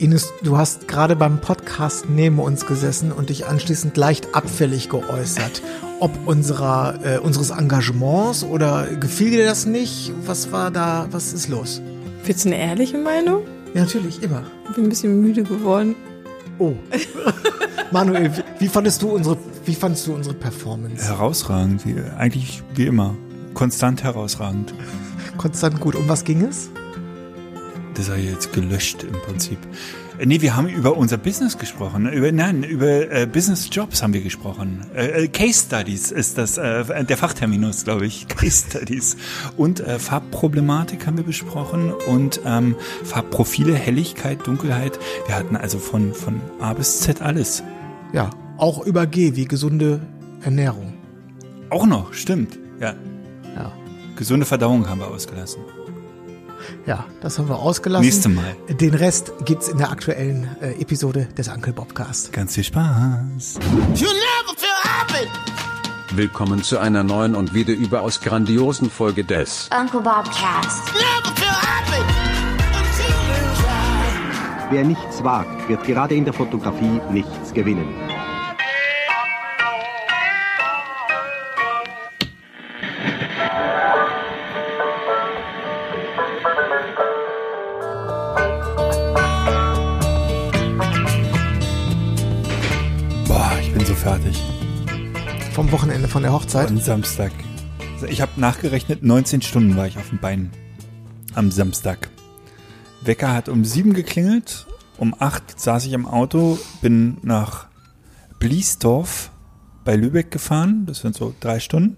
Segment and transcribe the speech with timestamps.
[0.00, 5.60] Ines, du hast gerade beim Podcast neben uns gesessen und dich anschließend leicht abfällig geäußert.
[5.98, 10.12] Ob unserer, äh, unseres Engagements oder gefiel dir das nicht?
[10.24, 11.82] Was war da, was ist los?
[12.24, 13.42] Willst du eine ehrliche Meinung?
[13.74, 14.44] Ja, natürlich, immer.
[14.68, 15.96] Ich bin ein bisschen müde geworden.
[16.60, 16.74] Oh.
[17.90, 18.30] Manuel,
[18.60, 21.08] wie fandest du unsere, wie fandest du unsere Performance?
[21.08, 23.16] Herausragend, wie, eigentlich wie immer.
[23.54, 24.72] Konstant herausragend.
[25.38, 25.96] Konstant gut.
[25.96, 26.70] Um was ging es?
[27.98, 29.58] Das sei jetzt gelöscht im Prinzip.
[30.18, 32.08] Äh, Nee, wir haben über unser Business gesprochen.
[32.12, 34.86] Über, nein, über äh, Business Jobs haben wir gesprochen.
[34.94, 38.28] Äh, äh, Case Studies ist das, äh, der Fachterminus, glaube ich.
[38.28, 39.16] Case Studies.
[39.56, 44.96] Und äh, Farbproblematik haben wir besprochen und ähm, Farbprofile, Helligkeit, Dunkelheit.
[45.26, 47.64] Wir hatten also von, von A bis Z alles.
[48.12, 50.00] Ja, auch über G, wie gesunde
[50.42, 50.94] Ernährung.
[51.70, 52.60] Auch noch, stimmt.
[52.80, 52.94] Ja.
[53.56, 53.72] Ja.
[54.14, 55.62] Gesunde Verdauung haben wir ausgelassen.
[56.86, 58.04] Ja, das haben wir ausgelassen.
[58.04, 58.56] Nächste Mal.
[58.68, 62.32] Den Rest gibt's in der aktuellen äh, Episode des Uncle Bobcast.
[62.32, 63.58] Ganz viel Spaß.
[63.94, 65.28] You never feel happy.
[66.14, 70.82] Willkommen zu einer neuen und wieder überaus grandiosen Folge des Uncle Bobcast.
[74.70, 78.07] Wer nichts wagt, wird gerade in der Fotografie nichts gewinnen.
[95.58, 96.68] Vom Wochenende von der Hochzeit.
[96.68, 97.32] Am Samstag.
[98.08, 100.52] Ich habe nachgerechnet, 19 Stunden war ich auf dem Bein
[101.34, 102.10] am Samstag.
[103.02, 107.66] Wecker hat um sieben geklingelt, um acht saß ich im Auto, bin nach
[108.38, 109.32] Bliesdorf
[109.84, 111.96] bei Lübeck gefahren, das sind so drei Stunden.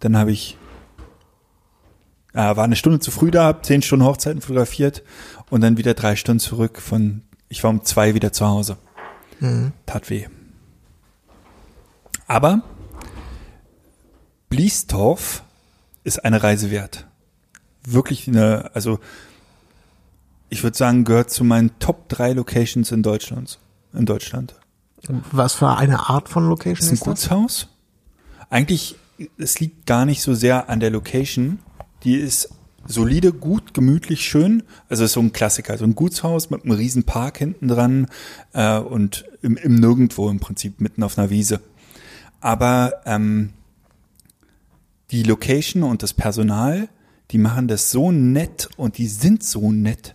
[0.00, 0.58] Dann habe ich,
[2.34, 5.02] äh, war eine Stunde zu früh da, habe zehn Stunden Hochzeiten fotografiert
[5.48, 8.76] und dann wieder drei Stunden zurück von, ich war um zwei wieder zu Hause.
[9.86, 10.26] Tat weh.
[12.28, 12.62] Aber
[14.50, 15.42] Bliesdorf
[16.04, 17.06] ist eine Reise wert.
[17.84, 19.00] Wirklich eine, also
[20.50, 23.58] ich würde sagen, gehört zu meinen Top drei Locations in Deutschland.
[23.94, 24.54] In Deutschland.
[25.32, 27.28] Was für eine Art von Location Das ist ein ist das?
[27.30, 27.68] Gutshaus.
[28.50, 28.96] Eigentlich,
[29.38, 31.60] es liegt gar nicht so sehr an der Location.
[32.04, 32.50] Die ist
[32.86, 34.64] solide, gut, gemütlich, schön.
[34.88, 38.06] Also ist so ein Klassiker, so ein Gutshaus mit einem riesen Park hinten dran
[38.52, 41.60] äh, und im, im Nirgendwo im Prinzip, mitten auf einer Wiese.
[42.40, 43.52] Aber ähm,
[45.10, 46.88] die Location und das Personal,
[47.30, 50.14] die machen das so nett und die sind so nett,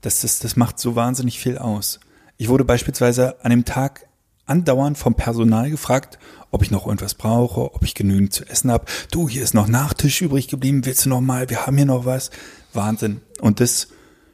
[0.00, 2.00] dass das, das macht so wahnsinnig viel aus.
[2.36, 4.06] Ich wurde beispielsweise an dem Tag
[4.46, 6.18] andauernd vom Personal gefragt,
[6.50, 8.84] ob ich noch irgendwas brauche, ob ich genügend zu essen habe.
[9.10, 11.48] Du, hier ist noch Nachtisch übrig geblieben, willst du noch mal?
[11.48, 12.30] Wir haben hier noch was.
[12.72, 13.20] Wahnsinn.
[13.40, 13.88] Und das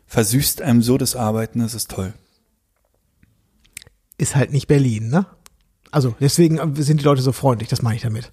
[0.07, 2.15] versüßt einem so das Arbeiten, das ist toll.
[4.17, 5.27] Ist halt nicht Berlin, ne?
[5.91, 8.31] Also deswegen sind die Leute so freundlich, das meine ich damit.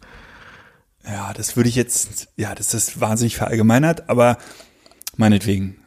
[1.05, 4.37] Ja, das würde ich jetzt, ja, das ist wahnsinnig verallgemeinert, aber
[5.17, 5.77] meinetwegen.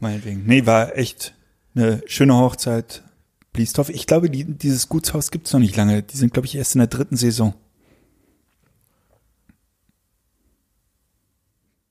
[0.00, 0.44] meinetwegen.
[0.46, 1.34] Nee, war echt
[1.74, 3.02] eine schöne Hochzeit.
[3.52, 3.88] Bliesdorf.
[3.88, 6.02] Ich glaube, die, dieses Gutshaus gibt's noch nicht lange.
[6.02, 7.54] Die sind, glaube ich, erst in der dritten Saison.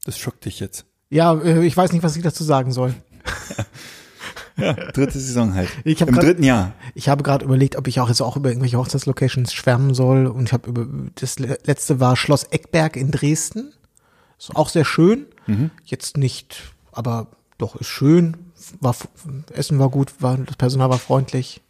[0.05, 0.85] Das schockt dich jetzt.
[1.09, 2.95] Ja, äh, ich weiß nicht, was ich dazu sagen soll.
[4.57, 5.69] Ja, dritte Saison halt.
[5.83, 6.73] Ich Im grad- dritten Jahr.
[6.95, 10.25] Ich habe gerade überlegt, ob ich auch jetzt auch über irgendwelche Hochzeitslocations schwärmen soll.
[10.25, 13.73] Und ich habe über das le- letzte war Schloss Eckberg in Dresden.
[14.39, 15.25] Ist auch sehr schön.
[15.85, 18.35] Jetzt nicht, aber doch ist schön.
[18.81, 18.95] War
[19.53, 21.61] Essen war gut, war das Personal war freundlich.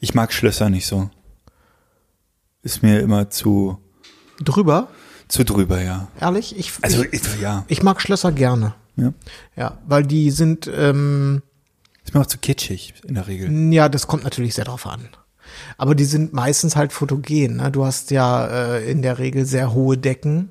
[0.00, 1.10] Ich mag Schlösser nicht so.
[2.62, 3.78] Ist mir immer zu,
[4.40, 4.88] Drüber,
[5.28, 6.08] zu drüber, ja.
[6.20, 7.64] ehrlich, ich Also, ich, ich, ja.
[7.68, 8.74] ich mag Schlösser gerne.
[8.96, 9.12] ja.
[9.56, 11.42] Ja, weil die sind ähm,
[12.12, 13.72] Ist mir auch zu kitschig in der Regel.
[13.72, 15.08] Ja, das kommt natürlich sehr drauf an.
[15.78, 17.56] Aber die sind meistens halt fotogen.
[17.56, 17.70] Ne?
[17.72, 18.46] Du hast ja
[18.76, 20.50] äh, in der Regel sehr hohe Decken,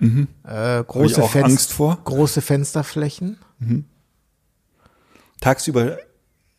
[0.00, 1.24] äh, große, Mhm.
[1.24, 1.98] auch Fenst- Angst vor.
[2.04, 3.38] große Fensterflächen.
[5.40, 5.98] Tagsüber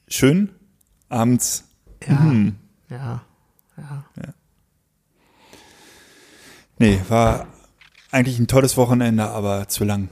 [0.08, 0.52] schön,
[1.10, 1.66] abends
[2.08, 3.22] Ja,
[3.78, 4.04] ja.
[6.78, 7.48] Nee, war
[8.12, 10.08] eigentlich ein tolles Wochenende, aber zu lang.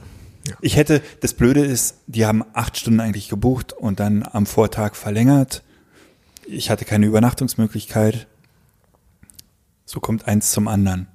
[0.60, 4.94] Ich hätte, das Blöde ist, die haben acht Stunden eigentlich gebucht und dann am Vortag
[4.94, 5.62] verlängert.
[6.46, 8.26] Ich hatte keine Übernachtungsmöglichkeit.
[9.84, 11.08] So kommt eins zum anderen.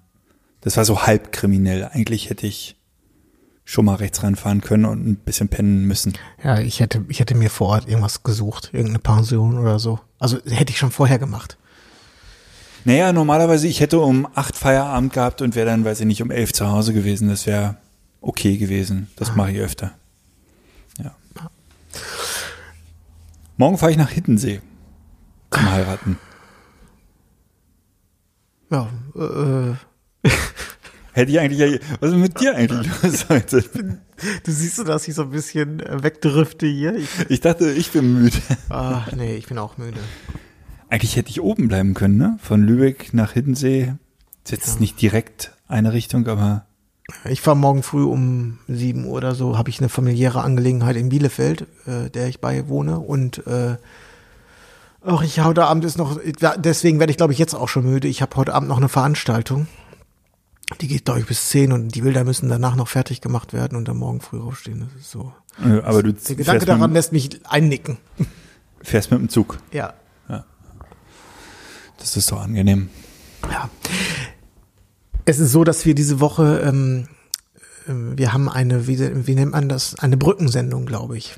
[0.61, 1.89] Das war so halb kriminell.
[1.91, 2.75] Eigentlich hätte ich
[3.65, 6.13] schon mal rechts ranfahren können und ein bisschen pennen müssen.
[6.43, 9.99] Ja, ich hätte, ich hätte mir vor Ort irgendwas gesucht, irgendeine Pension oder so.
[10.19, 11.57] Also hätte ich schon vorher gemacht.
[12.85, 16.31] Naja, normalerweise, ich hätte um acht Feierabend gehabt und wäre dann, weiß ich nicht, um
[16.31, 17.29] elf zu Hause gewesen.
[17.29, 17.77] Das wäre
[18.23, 19.07] okay gewesen.
[19.15, 19.93] Das mache ich öfter.
[20.99, 21.15] Ja.
[23.57, 24.61] Morgen fahre ich nach Hiddensee
[25.51, 26.17] zum Heiraten.
[28.71, 29.73] Ja, äh,
[31.13, 33.61] Hätte ich eigentlich, ja- was ist mit dir eigentlich los heute?
[33.61, 36.95] du siehst so, dass ich so ein bisschen äh, wegdrifte hier.
[36.95, 38.37] Ich, Ich dachte, ich bin müde.
[38.69, 39.99] ah, nee, ich bin auch müde.
[40.89, 42.39] Eigentlich hätte ich oben bleiben können, ne?
[42.41, 43.93] Von Lübeck nach Hiddensee.
[44.43, 46.65] Ist jetzt nicht direkt eine Richtung, aber
[47.25, 51.09] Ich fahre morgen früh um 7 Uhr oder so, habe ich eine familiäre Angelegenheit in
[51.09, 52.99] Bielefeld, äh, der ich beiwohne.
[52.99, 53.75] Und äh,
[55.05, 56.17] ach, ich heute Abend ist noch,
[56.57, 58.07] deswegen werde ich glaube ich jetzt auch schon müde.
[58.07, 59.67] Ich habe heute Abend noch eine Veranstaltung.
[60.79, 63.77] Die geht, glaube ich, bis 10 und die Bilder müssen danach noch fertig gemacht werden
[63.77, 64.89] und dann morgen früh aufstehen.
[64.93, 65.33] Das ist so.
[65.83, 67.97] aber du Der Gedanke daran lässt mich einnicken.
[68.81, 69.57] fährst mit dem Zug.
[69.71, 69.93] Ja.
[72.03, 72.89] Das ist so angenehm.
[73.49, 73.69] Ja.
[75.25, 77.07] Es ist so, dass wir diese Woche, ähm,
[77.87, 81.37] ähm, wir haben eine, wie, wie nennt man das, eine Brückensendung, glaube ich.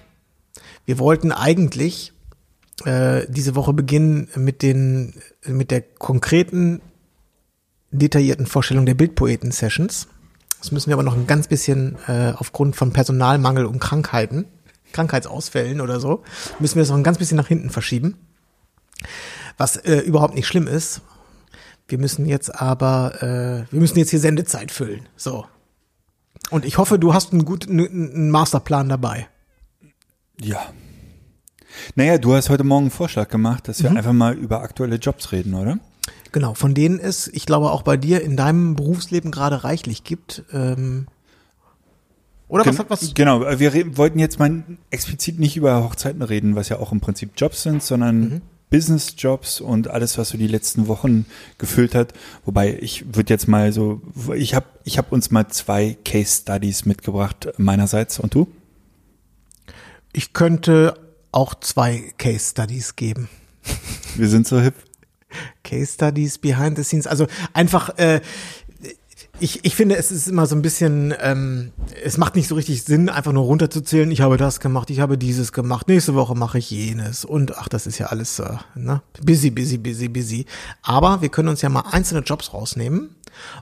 [0.85, 2.13] Wir wollten eigentlich
[2.83, 5.13] äh, diese Woche beginnen mit den,
[5.45, 6.81] mit der konkreten,
[7.91, 10.07] detaillierten Vorstellung der Bildpoeten-Sessions.
[10.59, 14.45] Das müssen wir aber noch ein ganz bisschen äh, aufgrund von Personalmangel und Krankheiten,
[14.93, 16.23] Krankheitsausfällen oder so,
[16.59, 18.17] müssen wir das noch ein ganz bisschen nach hinten verschieben.
[19.57, 21.01] Was äh, überhaupt nicht schlimm ist,
[21.87, 23.21] wir müssen jetzt aber,
[23.67, 25.07] äh, wir müssen jetzt hier Sendezeit füllen.
[25.15, 25.45] So.
[26.51, 29.27] Und ich hoffe, du hast einen guten einen Masterplan dabei.
[30.39, 30.59] Ja.
[31.95, 33.97] Naja, du hast heute Morgen einen Vorschlag gemacht, dass wir Mhm.
[33.97, 35.77] einfach mal über aktuelle Jobs reden, oder?
[36.31, 40.43] Genau, von denen es, ich glaube, auch bei dir in deinem Berufsleben gerade reichlich gibt.
[40.51, 41.07] Ähm,
[42.47, 43.13] oder was hat was?
[43.13, 47.31] Genau, wir wollten jetzt mal explizit nicht über Hochzeiten reden, was ja auch im Prinzip
[47.37, 48.41] Jobs sind, sondern Mhm.
[48.75, 51.25] Business-Jobs und alles, was so die letzten Wochen
[51.57, 52.11] gefüllt hat.
[52.43, 54.01] Wobei ich würde jetzt mal so,
[54.35, 58.49] ich habe ich hab uns mal zwei Case Studies mitgebracht meinerseits und du?
[60.11, 60.99] Ich könnte
[61.31, 63.29] auch zwei Case Studies geben.
[64.17, 64.73] Wir sind so hip.
[65.63, 67.07] Case Studies behind the scenes.
[67.07, 68.19] Also einfach, äh,
[69.39, 71.71] ich, ich finde, es ist immer so ein bisschen, ähm,
[72.03, 75.17] es macht nicht so richtig Sinn, einfach nur runterzuzählen, ich habe das gemacht, ich habe
[75.17, 79.01] dieses gemacht, nächste Woche mache ich jenes und ach, das ist ja alles äh, ne?
[79.23, 80.45] busy, busy, busy, busy.
[80.81, 83.15] Aber wir können uns ja mal einzelne Jobs rausnehmen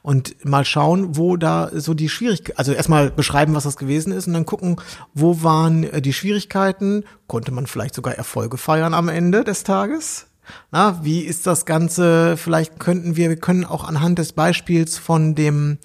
[0.04, 4.28] und mal schauen, wo da so die Schwierigkeiten, also erstmal beschreiben, was das gewesen ist
[4.28, 4.78] und dann gucken,
[5.14, 10.28] wo waren äh, die Schwierigkeiten, konnte man vielleicht sogar Erfolge feiern am Ende des Tages.
[10.72, 12.38] Na, wie ist das Ganze?
[12.38, 15.78] Vielleicht könnten wir, wir können auch anhand des Beispiels von dem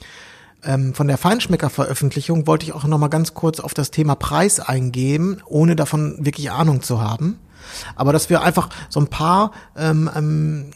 [0.64, 4.58] ähm, von der Feinschmecker-Veröffentlichung wollte ich auch noch mal ganz kurz auf das Thema Preis
[4.58, 7.38] eingehen, ohne davon wirklich Ahnung zu haben.
[7.96, 10.70] Aber dass wir einfach so ein paar ähm, ähm,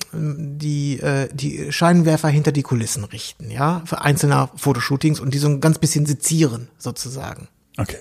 [0.58, 5.48] die äh, die Scheinwerfer hinter die Kulissen richten, ja, für einzelne Fotoshootings und die so
[5.48, 7.48] ein ganz bisschen sezieren sozusagen.
[7.78, 7.98] Okay.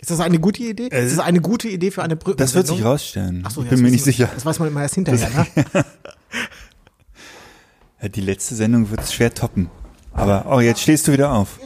[0.00, 0.88] Ist das eine gute Idee?
[0.88, 2.36] Äh, ist das eine gute Idee für eine Brücke?
[2.36, 3.42] Das wird sich rausstellen.
[3.46, 4.28] Ach so, ich ja, bin das mir nicht sicher.
[4.34, 5.84] Das weiß man immer erst hinterher, ne?
[8.02, 9.70] Ja, Die letzte Sendung wird es schwer toppen.
[10.12, 11.58] Aber, oh, jetzt stehst du wieder auf.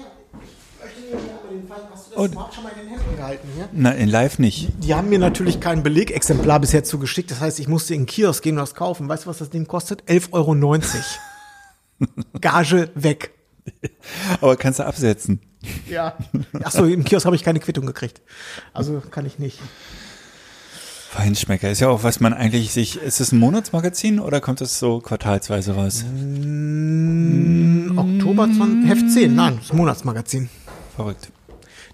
[2.17, 2.35] Oh, schon
[2.65, 3.69] mal in den Händen gehalten hier?
[3.73, 4.69] Na, in live nicht.
[4.79, 7.31] Die haben mir natürlich kein Belegexemplar bisher zugeschickt.
[7.31, 9.09] Das heißt, ich musste in den Kiosk gehen und das kaufen.
[9.09, 10.05] Weißt du, was das Ding kostet?
[10.05, 10.57] 11,90 Euro.
[12.41, 13.33] Gage weg.
[14.41, 15.41] Aber kannst du absetzen.
[15.89, 16.17] Ja.
[16.63, 18.21] Achso, im Kiosk habe ich keine Quittung gekriegt.
[18.73, 19.59] Also kann ich nicht.
[21.11, 24.79] Feinschmecker ist ja auch, was man eigentlich sich, ist es ein Monatsmagazin oder kommt es
[24.79, 26.05] so quartalsweise raus?
[27.97, 30.49] Oktober 20, Heft 10, nein, das Monatsmagazin.
[30.95, 31.33] Verrückt.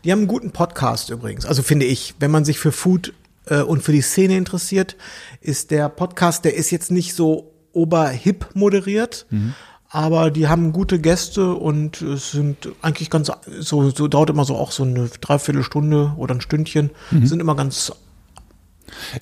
[0.05, 1.47] Die haben einen guten Podcast übrigens.
[1.47, 3.15] Also finde ich, wenn man sich für Food
[3.47, 4.97] äh, und für die Szene interessiert,
[5.41, 9.27] ist der Podcast, der ist jetzt nicht so oberhip moderiert,
[9.89, 14.57] aber die haben gute Gäste und es sind eigentlich ganz so so dauert immer so
[14.57, 16.91] auch so eine Dreiviertelstunde oder ein Stündchen.
[17.11, 17.93] Sind immer ganz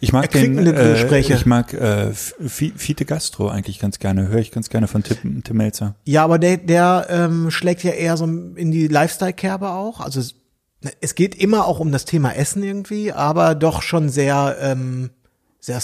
[0.01, 4.29] Ich mag den, äh, ich mag äh, Fi- Fiete Gastro eigentlich ganz gerne.
[4.29, 5.95] Höre ich ganz gerne von Tim, Tim Melzer.
[6.05, 10.01] Ja, aber der, der ähm, schlägt ja eher so in die Lifestyle-Kerbe auch.
[10.01, 10.35] Also es,
[11.01, 15.11] es geht immer auch um das Thema Essen irgendwie, aber doch schon sehr, ähm,
[15.61, 15.81] sehr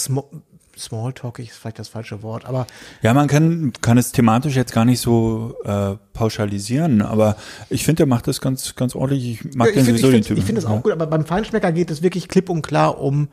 [0.81, 2.67] sm smalltalkig ist vielleicht das falsche Wort, aber
[3.01, 7.35] Ja, man kann, kann es thematisch jetzt gar nicht so äh, pauschalisieren, aber
[7.69, 9.45] ich finde, der macht das ganz, ganz ordentlich.
[9.45, 10.39] Ich mag ich den finde ich sowieso den find, Typen.
[10.39, 10.81] ich find das auch Ja.
[10.81, 13.29] gut, aber beim Feinschmecker geht es wirklich klipp und klar um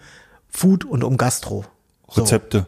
[0.48, 1.64] Food und um Gastro.
[2.10, 2.66] So, Rezepte.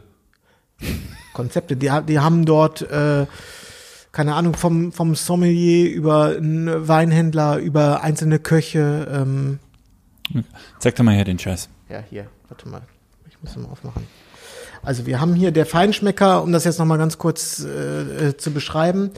[1.33, 1.75] Konzepte.
[1.75, 3.25] Die, die haben dort, äh,
[4.11, 9.59] keine Ahnung, vom, vom Sommelier über einen Weinhändler, über einzelne Köche, ähm,
[10.79, 11.67] Zeig doch mal her den Scheiß.
[11.89, 12.81] Ja, hier, warte mal.
[13.29, 14.03] Ich muss ihn mal aufmachen.
[14.83, 18.51] Also wir haben hier der Feinschmecker, um das jetzt nochmal ganz kurz äh, äh, zu
[18.51, 19.11] beschreiben.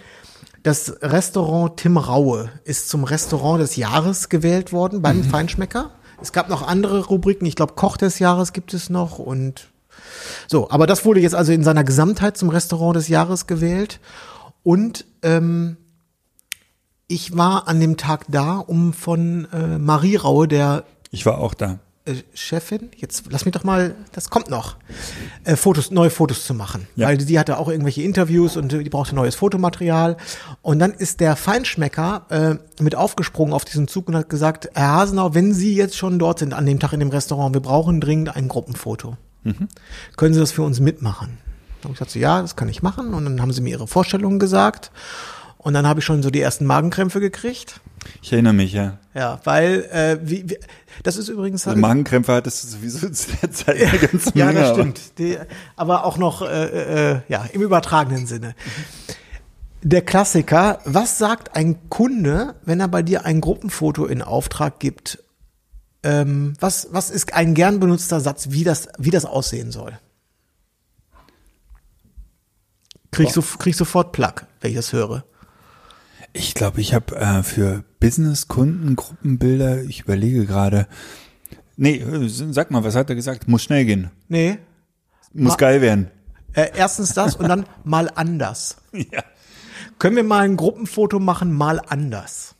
[0.61, 5.91] Das Restaurant Tim Raue ist zum Restaurant des Jahres gewählt worden beim Feinschmecker.
[6.21, 7.45] Es gab noch andere Rubriken.
[7.45, 9.69] Ich glaube, Koch des Jahres gibt es noch und
[10.47, 10.69] so.
[10.69, 13.99] Aber das wurde jetzt also in seiner Gesamtheit zum Restaurant des Jahres gewählt.
[14.63, 15.77] Und ähm,
[17.07, 21.53] ich war an dem Tag da, um von äh, Marie Raue, der Ich war auch
[21.53, 21.79] da.
[22.05, 24.75] Äh, Chefin, jetzt lass mich doch mal, das kommt noch,
[25.43, 26.87] äh, Fotos, neue Fotos zu machen.
[26.95, 27.07] Ja.
[27.07, 30.17] Weil die hatte auch irgendwelche Interviews und äh, die brauchte neues Fotomaterial.
[30.61, 34.89] Und dann ist der Feinschmecker äh, mit aufgesprungen auf diesen Zug und hat gesagt, Herr
[34.89, 38.01] Hasenau, wenn Sie jetzt schon dort sind an dem Tag in dem Restaurant, wir brauchen
[38.01, 39.17] dringend ein Gruppenfoto.
[40.15, 41.37] Können Sie das für uns mitmachen?
[41.83, 43.13] Da habe ich gesagt, so, ja, das kann ich machen.
[43.13, 44.91] Und dann haben sie mir ihre Vorstellungen gesagt.
[45.57, 47.81] Und dann habe ich schon so die ersten Magenkrämpfe gekriegt.
[48.21, 48.97] Ich erinnere mich, ja.
[49.13, 50.57] Ja, weil, äh, wie, wie,
[51.03, 54.71] das ist übrigens Also Magenkrämpfe hattest du sowieso zu der Zeit eine ganze Ja, das
[54.71, 55.19] stimmt.
[55.19, 55.37] Die,
[55.75, 58.55] aber auch noch äh, äh, ja, im übertragenen Sinne.
[59.81, 65.21] Der Klassiker, was sagt ein Kunde, wenn er bei dir ein Gruppenfoto in Auftrag gibt?
[66.03, 69.99] Ähm, was, was ist ein gern benutzter Satz, wie das, wie das aussehen soll?
[73.11, 75.23] Krieg so, krieg ich sofort Plug, wenn ich das höre.
[76.33, 80.87] Ich glaube, ich habe äh, für Business-Kunden Gruppenbilder, ich überlege gerade.
[81.77, 83.47] Nee, sag mal, was hat er gesagt?
[83.47, 84.11] Muss schnell gehen.
[84.27, 84.57] Nee,
[85.33, 86.11] Muss Ma- geil werden.
[86.53, 88.77] äh, erstens das und dann mal anders.
[88.91, 89.23] Ja.
[89.99, 92.55] Können wir mal ein Gruppenfoto machen, mal anders?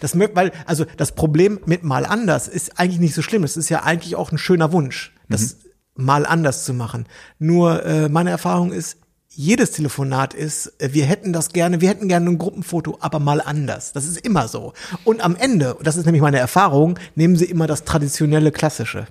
[0.00, 3.42] Das weil, also das Problem mit mal anders ist eigentlich nicht so schlimm.
[3.42, 5.58] Das ist ja eigentlich auch ein schöner Wunsch, das
[5.94, 7.06] mal anders zu machen.
[7.38, 8.98] Nur äh, meine Erfahrung ist,
[9.36, 13.40] jedes Telefonat ist, äh, wir hätten das gerne, wir hätten gerne ein Gruppenfoto, aber mal
[13.40, 13.92] anders.
[13.92, 14.72] Das ist immer so.
[15.04, 19.06] Und am Ende, das ist nämlich meine Erfahrung, nehmen sie immer das traditionelle Klassische.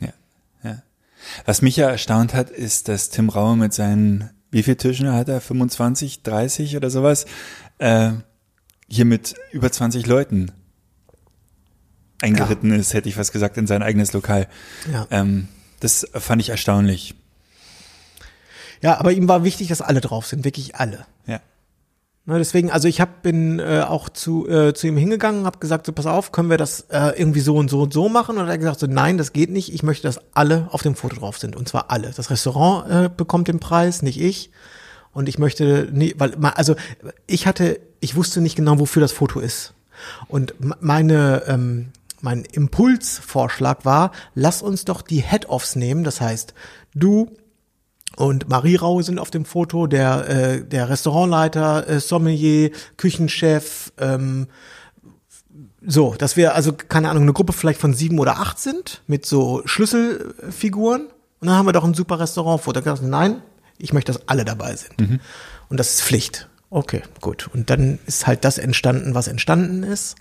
[0.00, 0.12] Ja,
[0.62, 0.82] ja.
[1.44, 5.28] Was mich ja erstaunt hat, ist, dass Tim Raue mit seinen, wie viel Tischen hat
[5.28, 5.40] er?
[5.40, 7.26] 25, 30 oder sowas?
[7.78, 8.12] Äh,
[8.88, 10.52] hier mit über 20 Leuten
[12.20, 14.48] eingeritten ist, hätte ich fast gesagt, in sein eigenes Lokal.
[14.92, 15.06] Ja.
[15.10, 15.48] Ähm,
[15.80, 17.14] das fand ich erstaunlich.
[18.82, 21.06] Ja, aber ihm war wichtig, dass alle drauf sind, wirklich alle.
[21.26, 21.40] Ja.
[22.24, 25.86] Ne, deswegen, also ich hab, bin äh, auch zu, äh, zu ihm hingegangen, habe gesagt,
[25.86, 28.38] so pass auf, können wir das äh, irgendwie so und so und so machen?
[28.38, 29.74] Und er hat gesagt, so nein, das geht nicht.
[29.74, 31.56] Ich möchte, dass alle auf dem Foto drauf sind.
[31.56, 32.12] Und zwar alle.
[32.14, 34.50] Das Restaurant äh, bekommt den Preis, nicht ich.
[35.12, 36.76] Und ich möchte, nie, weil, also
[37.26, 39.74] ich hatte, ich wusste nicht genau, wofür das Foto ist.
[40.28, 41.88] Und meine, ähm,
[42.20, 46.04] mein Impulsvorschlag war, lass uns doch die Head-Offs nehmen.
[46.04, 46.54] Das heißt,
[46.94, 47.32] du
[48.16, 54.48] und Marie Rau sind auf dem Foto, der, äh, der Restaurantleiter, äh, Sommelier, Küchenchef, ähm,
[55.84, 59.26] so, dass wir also, keine Ahnung, eine Gruppe vielleicht von sieben oder acht sind, mit
[59.26, 61.06] so Schlüsselfiguren.
[61.40, 62.80] Und dann haben wir doch ein super Restaurantfoto.
[62.80, 63.42] Da gesagt, nein,
[63.78, 65.20] ich möchte, dass alle dabei sind.
[65.68, 66.48] Und das ist Pflicht.
[66.70, 67.50] Okay, gut.
[67.52, 70.16] Und dann ist halt das entstanden, was entstanden ist.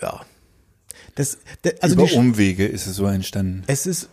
[0.00, 0.20] Ja.
[1.14, 3.64] Das, das also Über die, Umwege ist es so entstanden.
[3.66, 4.10] es ist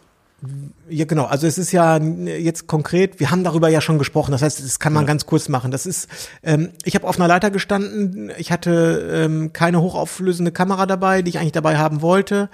[0.90, 4.42] ja genau, also es ist ja jetzt konkret, wir haben darüber ja schon gesprochen, das
[4.42, 5.72] heißt, das kann man ganz kurz machen.
[5.72, 6.08] Das ist,
[6.44, 11.30] ähm, ich habe auf einer Leiter gestanden, ich hatte ähm, keine hochauflösende Kamera dabei, die
[11.30, 12.50] ich eigentlich dabei haben wollte.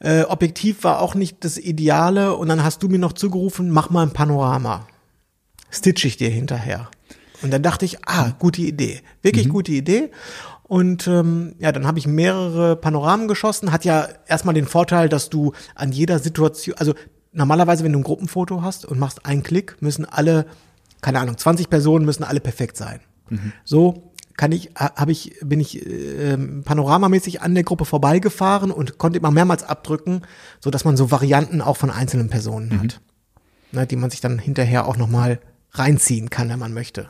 [0.00, 3.90] Äh, Objektiv war auch nicht das Ideale und dann hast du mir noch zugerufen, mach
[3.90, 4.86] mal ein Panorama.
[5.70, 6.88] Stitch ich dir hinterher.
[7.42, 9.02] Und dann dachte ich, ah, gute Idee.
[9.22, 10.10] Wirklich gute Idee.
[10.68, 13.70] Und ähm, ja, dann habe ich mehrere Panoramen geschossen.
[13.72, 16.94] Hat ja erstmal den Vorteil, dass du an jeder Situation, also
[17.32, 20.46] normalerweise, wenn du ein Gruppenfoto hast und machst einen Klick, müssen alle,
[21.02, 23.00] keine Ahnung, 20 Personen müssen alle perfekt sein.
[23.64, 29.18] So kann ich, habe ich, bin ich äh, panoramamäßig an der Gruppe vorbeigefahren und konnte
[29.18, 30.22] immer mehrmals abdrücken,
[30.60, 33.00] so dass man so Varianten auch von einzelnen Personen hat,
[33.72, 35.40] ne, die man sich dann hinterher auch noch mal
[35.72, 37.06] reinziehen kann, wenn man möchte.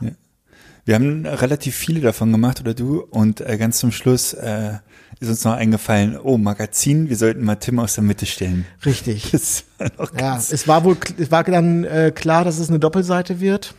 [0.87, 3.01] Wir haben relativ viele davon gemacht, oder du?
[3.01, 4.75] Und äh, ganz zum Schluss äh,
[5.19, 8.65] ist uns noch eingefallen, oh, Magazin, wir sollten mal Tim aus der Mitte stellen.
[8.85, 9.31] Richtig.
[9.33, 9.65] Das
[9.97, 13.73] war Ja, es war wohl, es war dann äh, klar, dass es eine Doppelseite wird.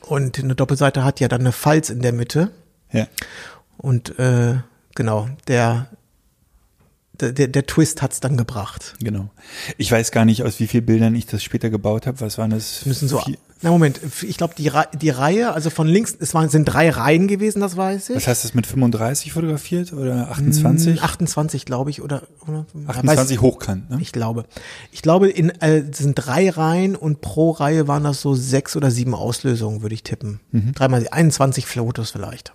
[0.00, 2.50] Und eine Doppelseite hat ja dann eine Falz in der Mitte.
[2.92, 3.06] ja.
[3.76, 4.58] Und äh,
[4.94, 5.88] genau, der,
[7.20, 8.94] der, der, der Twist hat's dann gebracht.
[9.00, 9.28] Genau.
[9.76, 12.20] Ich weiß gar nicht, aus wie vielen Bildern ich das später gebaut habe.
[12.20, 12.86] Was waren das?
[12.86, 13.18] Müssen so.
[13.18, 16.90] Vier- Na Moment, ich glaube die, die Reihe, also von links, es waren sind drei
[16.90, 18.16] Reihen gewesen, das weiß ich.
[18.16, 21.00] Was heißt das mit 35 fotografiert oder 28?
[21.00, 23.98] 28, glaube ich, oder, oder ja, 28 weiß- hochkant, ne?
[24.00, 24.46] Ich glaube.
[24.90, 28.74] Ich glaube, in äh, es sind drei Reihen und pro Reihe waren das so sechs
[28.76, 30.40] oder sieben Auslösungen, würde ich tippen.
[30.74, 32.52] Dreimal 21 Fotos vielleicht.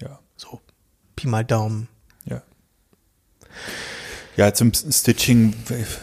[0.00, 0.18] Ja.
[0.36, 0.60] So.
[1.14, 1.86] Pi mal Daumen.
[2.24, 2.42] Ja.
[4.34, 5.52] Ja, zum Stitching,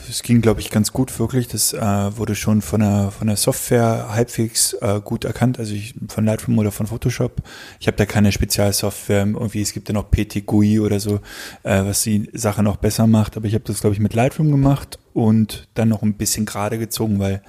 [0.07, 1.47] es ging, glaube ich, ganz gut wirklich.
[1.47, 5.95] Das äh, wurde schon von der, von der Software halbwegs äh, gut erkannt, also ich,
[6.09, 7.41] von Lightroom oder von Photoshop.
[7.79, 11.21] Ich habe da keine Spezialsoftware, irgendwie, es gibt ja noch PT GUI oder so,
[11.63, 14.51] äh, was die Sache noch besser macht, aber ich habe das, glaube ich, mit Lightroom
[14.51, 17.41] gemacht und dann noch ein bisschen gerade gezogen, weil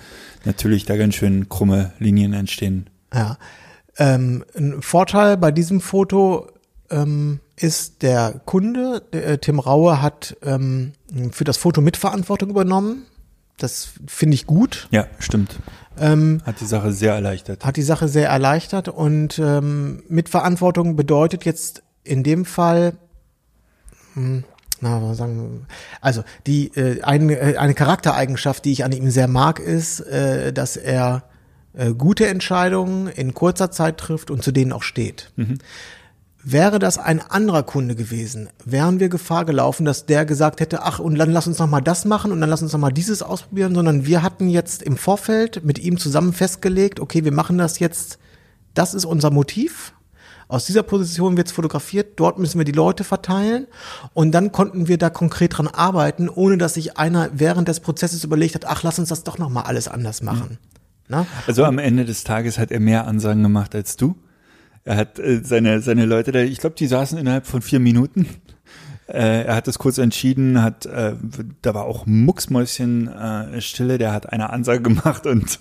[0.46, 2.88] natürlich da ganz schön krumme Linien entstehen.
[3.12, 3.36] Ja.
[3.98, 6.48] Ähm, ein Vorteil bei diesem Foto
[6.90, 10.92] ähm, ist der Kunde, der, äh, Tim Raue hat ähm,
[11.32, 13.06] für das Foto Mitverantwortung übernommen.
[13.58, 14.88] Das finde ich gut.
[14.90, 15.58] Ja, stimmt.
[15.98, 17.64] Ähm, Hat die Sache sehr erleichtert.
[17.64, 22.94] hat die Sache sehr erleichtert und ähm, Mitverantwortung bedeutet jetzt in dem Fall,
[24.14, 24.44] hm,
[24.80, 25.66] na, was sagen, wir,
[26.00, 30.54] also die äh, eine, äh, eine Charaktereigenschaft, die ich an ihm sehr mag, ist, äh,
[30.54, 31.24] dass er
[31.74, 35.32] äh, gute Entscheidungen in kurzer Zeit trifft und zu denen auch steht.
[36.42, 40.98] Wäre das ein anderer Kunde gewesen, wären wir Gefahr gelaufen, dass der gesagt hätte, ach,
[40.98, 43.22] und dann lass uns noch mal das machen und dann lass uns noch mal dieses
[43.22, 47.78] ausprobieren, sondern wir hatten jetzt im Vorfeld mit ihm zusammen festgelegt, okay, wir machen das
[47.78, 48.18] jetzt,
[48.72, 49.92] das ist unser Motiv.
[50.48, 53.66] Aus dieser Position wird's fotografiert, dort müssen wir die Leute verteilen
[54.14, 58.24] und dann konnten wir da konkret dran arbeiten, ohne dass sich einer während des Prozesses
[58.24, 60.58] überlegt hat, ach, lass uns das doch noch mal alles anders machen.
[61.06, 61.26] Na?
[61.46, 64.16] Also am Ende des Tages hat er mehr Ansagen gemacht als du.
[64.84, 68.26] Er hat äh, seine, seine Leute da, ich glaube, die saßen innerhalb von vier Minuten.
[69.06, 71.14] Äh, er hat das kurz entschieden, hat, äh,
[71.62, 75.58] da war auch Mucksmäuschen äh, Stille, der hat eine Ansage gemacht und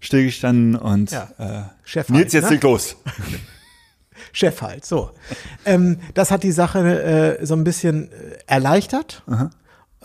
[0.00, 1.28] stillgestanden und Ja.
[1.38, 2.50] äh, Chef Nils, halt, jetzt ne?
[2.50, 2.96] leg los.
[4.32, 5.10] Chef halt, so.
[5.64, 8.10] ähm, das hat die Sache äh, so ein bisschen
[8.46, 9.22] erleichtert.
[9.28, 9.50] Ähm,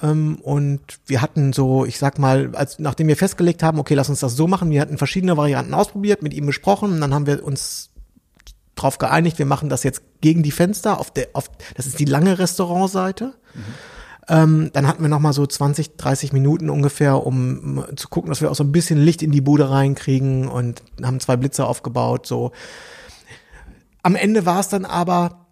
[0.01, 4.21] und wir hatten so, ich sag mal, als nachdem wir festgelegt haben, okay, lass uns
[4.21, 7.43] das so machen, wir hatten verschiedene Varianten ausprobiert, mit ihm besprochen und dann haben wir
[7.43, 7.91] uns
[8.75, 12.05] drauf geeinigt, wir machen das jetzt gegen die Fenster auf der, auf, das ist die
[12.05, 13.33] lange Restaurantseite.
[14.29, 18.29] Ähm, dann hatten wir noch mal so 20, 30 Minuten ungefähr, um um zu gucken,
[18.29, 21.65] dass wir auch so ein bisschen Licht in die Bude reinkriegen und haben zwei Blitze
[21.65, 22.51] aufgebaut, so.
[24.01, 25.42] Am Ende war es dann aber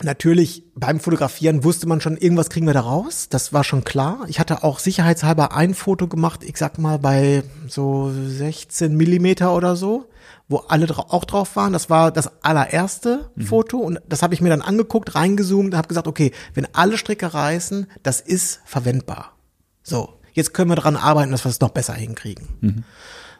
[0.00, 3.28] natürlich beim Fotografieren wusste man schon, irgendwas kriegen wir da raus.
[3.28, 4.24] Das war schon klar.
[4.28, 9.76] Ich hatte auch sicherheitshalber ein Foto gemacht, ich sag mal bei so 16 Millimeter oder
[9.76, 10.08] so,
[10.48, 11.72] wo alle dra auch drauf waren.
[11.72, 15.88] Das war das allererste Foto und das habe ich mir dann angeguckt, reingezoomt und habe
[15.88, 19.36] gesagt, okay, wenn alle Stricke reißen, das ist verwendbar.
[19.82, 22.48] So, jetzt können wir daran arbeiten, dass wir es noch besser hinkriegen.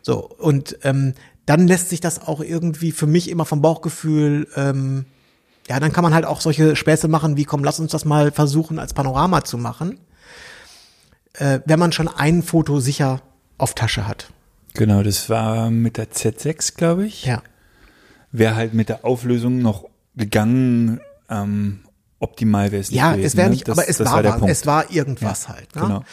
[0.02, 1.14] So, und ähm,
[1.46, 5.06] dann lässt sich das auch irgendwie für mich immer vom Bauchgefühl, ähm,
[5.68, 8.32] ja, dann kann man halt auch solche Späße machen, wie komm, lass uns das mal
[8.32, 9.98] versuchen, als Panorama zu machen,
[11.34, 13.22] äh, wenn man schon ein Foto sicher
[13.58, 14.28] auf Tasche hat.
[14.74, 17.24] Genau, das war mit der Z6, glaube ich.
[17.26, 17.42] Ja.
[18.30, 19.84] Wäre halt mit der Auflösung noch
[20.16, 21.80] gegangen, ähm,
[22.18, 23.26] optimal wäre es nicht Ja, gewesen.
[23.26, 23.54] es wäre ne?
[23.54, 24.48] nicht, Das- aber es war, Punkt.
[24.50, 25.74] es war irgendwas halt.
[25.76, 25.82] Ne?
[25.82, 26.04] Genau.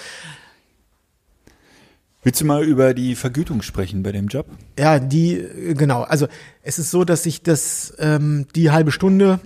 [2.22, 4.46] Willst du mal über die Vergütung sprechen bei dem Job?
[4.78, 6.04] Ja, die, äh, genau.
[6.04, 6.28] Also
[6.64, 9.40] es ist so, dass sich das, ähm, die halbe Stunde,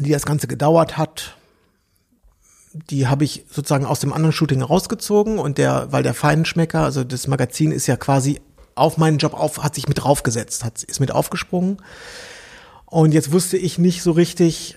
[0.00, 1.36] die das Ganze gedauert hat,
[2.72, 7.04] die habe ich sozusagen aus dem anderen Shooting rausgezogen und der, weil der Feinschmecker, also
[7.04, 8.40] das Magazin ist ja quasi
[8.74, 11.78] auf meinen Job auf, hat sich mit draufgesetzt, hat, ist mit aufgesprungen.
[12.86, 14.76] Und jetzt wusste ich nicht so richtig,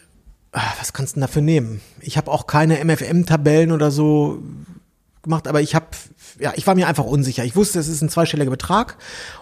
[0.52, 1.82] ah, was kannst du denn dafür nehmen?
[2.00, 4.44] Ich habe auch keine MFM-Tabellen oder so
[5.28, 5.88] gemacht, aber ich habe,
[6.40, 7.44] ja, ich war mir einfach unsicher.
[7.44, 8.98] Ich wusste, es ist ein zweistelliger Betrag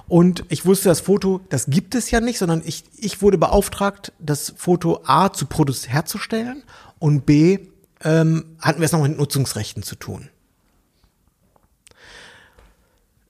[0.07, 4.13] und ich wusste, das Foto, das gibt es ja nicht, sondern ich, ich wurde beauftragt,
[4.19, 6.63] das Foto A zu produzieren, herzustellen
[6.99, 7.59] und B
[8.03, 10.29] ähm, hatten wir es noch mit Nutzungsrechten zu tun.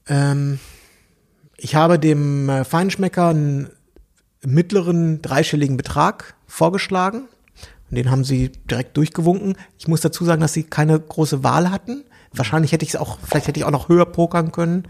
[0.08, 0.60] Ähm,
[1.58, 3.70] ich habe dem äh, Feinschmecker einen
[4.44, 7.28] mittleren dreistelligen Betrag vorgeschlagen.
[7.89, 9.58] Und Den haben sie direkt durchgewunken.
[9.78, 12.04] Ich muss dazu sagen, dass sie keine große Wahl hatten.
[12.38, 14.88] Wahrscheinlich hätte ich es auch, vielleicht hätte ich auch noch höher pokern können,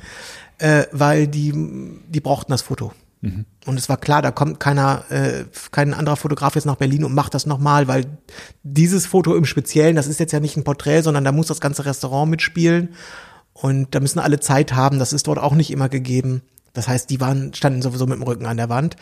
[0.57, 1.53] äh, weil die,
[2.07, 2.91] die brauchten das Foto.
[3.65, 7.13] Und es war klar, da kommt keiner, äh, kein anderer Fotograf jetzt nach Berlin und
[7.15, 8.05] macht das nochmal, weil
[8.63, 11.59] dieses Foto im Speziellen, das ist jetzt ja nicht ein Porträt, sondern da muss das
[11.59, 12.93] ganze Restaurant mitspielen.
[13.53, 14.99] Und da müssen alle Zeit haben.
[14.99, 16.41] Das ist dort auch nicht immer gegeben.
[16.73, 18.97] Das heißt, die waren, standen sowieso mit dem Rücken an der Wand.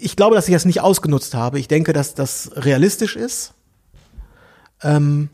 [0.00, 1.58] Ich glaube, dass ich das nicht ausgenutzt habe.
[1.58, 3.52] Ich denke, dass das realistisch ist.
[4.80, 5.28] Ähm,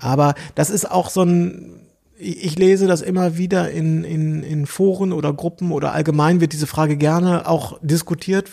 [0.00, 1.80] aber das ist auch so ein,
[2.18, 6.66] ich lese das immer wieder in, in, in Foren oder Gruppen oder allgemein wird diese
[6.66, 8.50] Frage gerne auch diskutiert,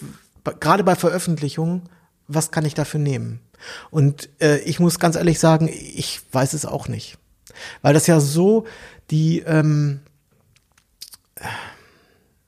[0.60, 1.84] gerade bei Veröffentlichungen,
[2.28, 3.40] was kann ich dafür nehmen?
[3.90, 7.18] Und äh, ich muss ganz ehrlich sagen, ich weiß es auch nicht.
[7.82, 8.66] Weil das ja so
[9.10, 10.02] die, ähm,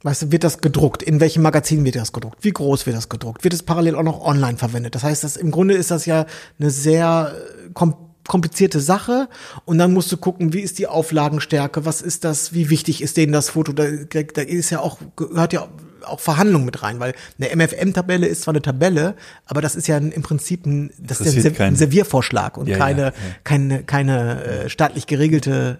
[0.03, 1.01] Weißt du, wird das gedruckt?
[1.01, 2.37] In welchem Magazin wird das gedruckt?
[2.41, 3.43] Wie groß wird das gedruckt?
[3.43, 4.93] Wird es parallel auch noch online verwendet?
[4.93, 6.27] Das heißt, das, im Grunde ist das ja
[6.59, 7.95] eine sehr äh, kom
[8.27, 9.29] komplizierte Sache.
[9.65, 11.85] Und dann musst du gucken, wie ist die Auflagenstärke?
[11.85, 12.53] Was ist das?
[12.53, 13.73] Wie wichtig ist denen das Foto?
[13.73, 15.67] Da, da ist ja auch, gehört ja
[16.05, 19.97] auch Verhandlung mit rein, weil eine MFM-Tabelle ist zwar eine Tabelle, aber das ist ja
[19.97, 23.13] im Prinzip ein, das ist ja ein, Serviervorschlag und Ja, ja, keine, ja.
[23.43, 25.79] keine, keine äh, staatlich geregelte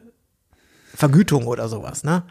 [0.93, 2.23] Vergütung oder sowas, ne?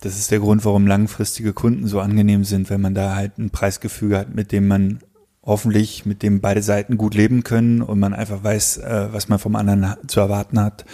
[0.00, 3.50] Das ist der Grund, warum langfristige Kunden so angenehm sind, wenn man da halt ein
[3.50, 4.98] Preisgefüge hat, mit dem man
[5.44, 9.38] hoffentlich, mit dem beide Seiten gut leben können und man einfach weiß, äh, was man
[9.38, 10.84] vom anderen zu erwarten hat.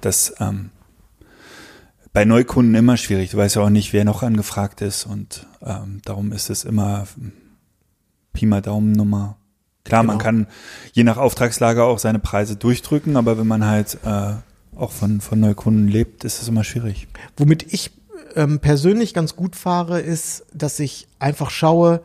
[0.00, 0.70] Das ähm,
[2.12, 3.30] bei Neukunden immer schwierig.
[3.30, 7.06] Du weißt ja auch nicht, wer noch angefragt ist und ähm, darum ist es immer
[7.18, 7.32] ähm,
[8.32, 9.36] Pi mal Daumennummer.
[9.84, 10.24] Klar, man Genau.
[10.24, 10.46] kann
[10.92, 14.32] je nach Auftragslage auch seine Preise durchdrücken, aber wenn man halt äh,
[14.76, 17.06] auch von, von Neukunden lebt, ist es immer schwierig.
[17.36, 17.90] Womit ich
[18.34, 22.02] ähm, persönlich ganz gut fahre, ist, dass ich einfach schaue,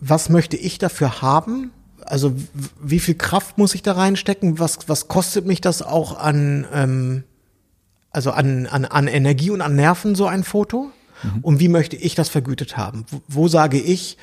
[0.00, 1.72] was möchte ich dafür haben?
[2.04, 2.34] Also
[2.80, 4.58] wie viel Kraft muss ich da reinstecken?
[4.58, 7.24] Was, was kostet mich das auch an, ähm,
[8.10, 10.90] also an, an, an Energie und an Nerven so ein Foto?
[11.42, 13.04] Und wie möchte ich das vergütet haben?
[13.10, 14.18] Wo, wo sage ich,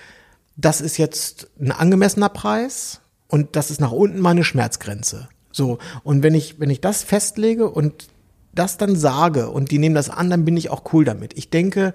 [0.55, 5.27] das ist jetzt ein angemessener Preis und das ist nach unten meine Schmerzgrenze.
[5.51, 5.79] So.
[6.03, 8.07] Und wenn ich, wenn ich das festlege und
[8.53, 11.37] das dann sage und die nehmen das an, dann bin ich auch cool damit.
[11.37, 11.93] Ich denke,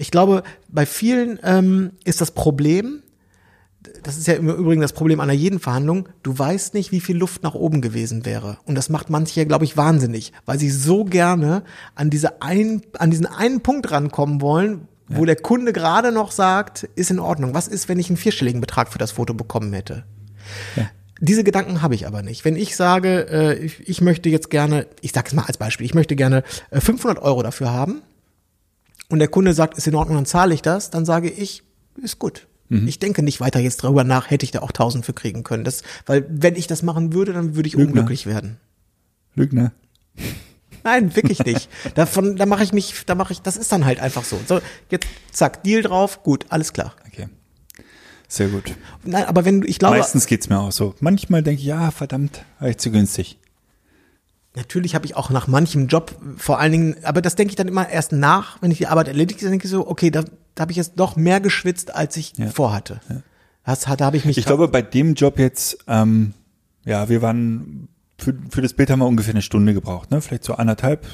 [0.00, 3.02] ich glaube, bei vielen ähm, ist das Problem,
[4.02, 7.18] das ist ja im Übrigen das Problem einer jeden Verhandlung, du weißt nicht, wie viel
[7.18, 8.56] Luft nach oben gewesen wäre.
[8.64, 12.80] Und das macht manche ja, glaube ich, wahnsinnig, weil sie so gerne an diese ein,
[12.98, 17.52] an diesen einen Punkt rankommen wollen, wo der Kunde gerade noch sagt, ist in Ordnung.
[17.52, 20.04] Was ist, wenn ich einen vierstelligen Betrag für das Foto bekommen hätte?
[21.20, 22.46] Diese Gedanken habe ich aber nicht.
[22.46, 25.92] Wenn ich sage, äh, ich, möchte jetzt gerne, ich sage es mal als Beispiel, ich
[25.92, 28.00] möchte gerne äh, 500 Euro dafür haben
[29.10, 31.62] und der Kunde sagt, ist in Ordnung, dann zahle ich das, dann sage ich,
[32.02, 32.46] ist gut.
[32.72, 35.64] Ich denke nicht weiter jetzt darüber nach, hätte ich da auch 1000 für kriegen können.
[35.64, 37.88] Das, weil wenn ich das machen würde, dann würde ich Lügner.
[37.88, 38.58] unglücklich werden.
[39.34, 39.72] Lügner.
[40.84, 41.68] Nein, wirklich nicht.
[41.96, 44.38] Davon, da mache ich mich, da mache ich, das ist dann halt einfach so.
[44.46, 46.94] So, jetzt zack, Deal drauf, gut, alles klar.
[47.08, 47.28] Okay.
[48.28, 48.76] Sehr gut.
[49.04, 50.94] Nein, aber wenn du, ich glaube, Meistens geht's mir auch so.
[51.00, 53.38] Manchmal denke ich, ja, verdammt, war ich zu günstig.
[54.56, 57.68] Natürlich habe ich auch nach manchem Job vor allen Dingen, aber das denke ich dann
[57.68, 60.24] immer erst nach, wenn ich die Arbeit erledigt habe, denke ich so, okay, da,
[60.56, 62.48] da habe ich jetzt doch mehr geschwitzt, als ich Ja.
[62.48, 63.00] vorhatte.
[63.64, 64.36] Das, da habe ich mich.
[64.38, 66.34] Ich glaube, bei dem Job jetzt, ähm,
[66.84, 70.20] ja, wir waren, für, für das Bild haben wir ungefähr eine Stunde gebraucht, ne?
[70.20, 71.06] Vielleicht so anderthalb,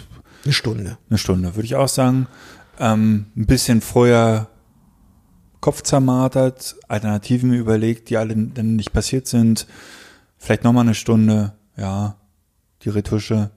[0.45, 0.97] eine Stunde.
[1.11, 2.29] eine Stunde, würde ich auch sagen.
[2.79, 4.49] Ähm, ein bisschen vorher
[5.61, 9.67] Kopf zermartert, Alternativen überlegt, die alle dann nicht passiert sind.
[10.39, 12.17] Vielleicht nochmal eine Stunde, ja,
[12.87, 13.51] die Retusche.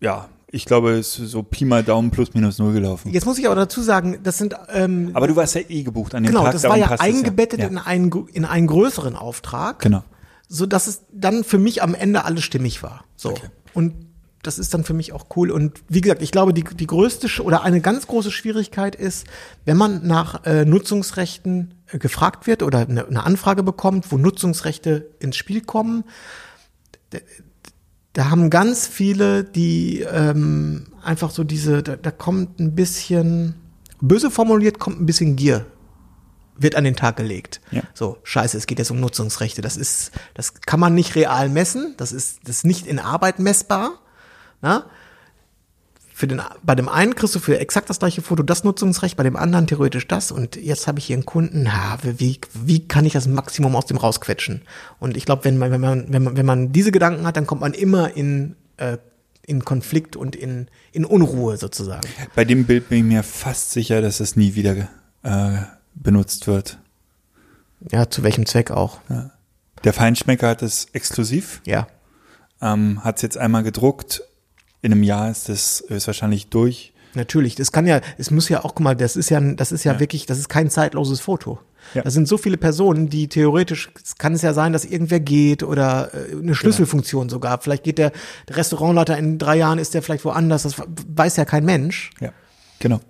[0.00, 3.12] Ja, ich glaube, es ist so Pi mal Daumen plus minus null gelaufen.
[3.12, 6.14] Jetzt muss ich aber dazu sagen, das sind ähm, Aber du warst ja eh gebucht
[6.14, 6.52] an dem genau, Tag.
[6.52, 7.66] das war ja eingebettet Ja.
[7.68, 10.02] in einen in einen größeren Auftrag, Genau.
[10.48, 13.04] so dass es dann für mich am Ende alles stimmig war.
[13.16, 13.48] So Okay.
[13.74, 13.94] und
[14.42, 15.50] das ist dann für mich auch cool.
[15.50, 19.26] Und wie gesagt, ich glaube, die, die größte oder eine ganz große Schwierigkeit ist,
[19.66, 25.10] wenn man nach äh, Nutzungsrechten äh, gefragt wird oder eine, eine Anfrage bekommt, wo Nutzungsrechte
[25.20, 26.04] ins Spiel kommen,
[28.12, 33.54] da haben ganz viele, die ähm, einfach so diese, da, da kommt ein bisschen,
[34.00, 35.66] böse formuliert, kommt ein bisschen Gier,
[36.56, 37.60] wird an den Tag gelegt.
[37.70, 37.82] Ja.
[37.94, 39.62] So, scheiße, es geht jetzt um Nutzungsrechte.
[39.62, 43.38] Das ist, das kann man nicht real messen, das ist, das ist nicht in Arbeit
[43.38, 44.00] messbar.
[44.60, 44.86] Na?
[46.20, 49.22] Für den, bei dem einen kriegst du für exakt das gleiche Foto das Nutzungsrecht, bei
[49.22, 50.30] dem anderen theoretisch das.
[50.30, 53.86] Und jetzt habe ich hier einen Kunden, ha, wie, wie kann ich das Maximum aus
[53.86, 54.60] dem rausquetschen?
[54.98, 57.46] Und ich glaube, wenn man, wenn man, wenn man, wenn man diese Gedanken hat, dann
[57.46, 58.98] kommt man immer in, äh,
[59.46, 62.06] in Konflikt und in, in Unruhe sozusagen.
[62.34, 64.76] Bei dem Bild bin ich mir fast sicher, dass es nie wieder
[65.22, 65.52] äh,
[65.94, 66.76] benutzt wird.
[67.90, 68.98] Ja, zu welchem Zweck auch.
[69.84, 71.86] Der Feinschmecker hat es exklusiv, Ja.
[72.60, 74.22] ähm, hat es jetzt einmal gedruckt.
[74.82, 76.92] In einem Jahr ist es höchstwahrscheinlich durch.
[77.14, 79.82] Natürlich, das kann ja, es muss ja auch, guck mal, das ist ja, das ist
[79.84, 80.00] ja, Ja.
[80.00, 81.58] wirklich, das ist kein zeitloses Foto.
[81.94, 82.02] Ja.
[82.02, 85.62] Da sind so viele Personen, die theoretisch, es kann es ja sein, dass irgendwer geht
[85.64, 87.60] oder äh, eine Schlüsselfunktion sogar.
[87.60, 88.12] Vielleicht geht der,
[88.48, 92.10] der Restaurantleiter in drei Jahren ist der vielleicht woanders, das weiß ja kein Mensch.
[92.20, 92.32] Ja,
[92.78, 93.00] genau.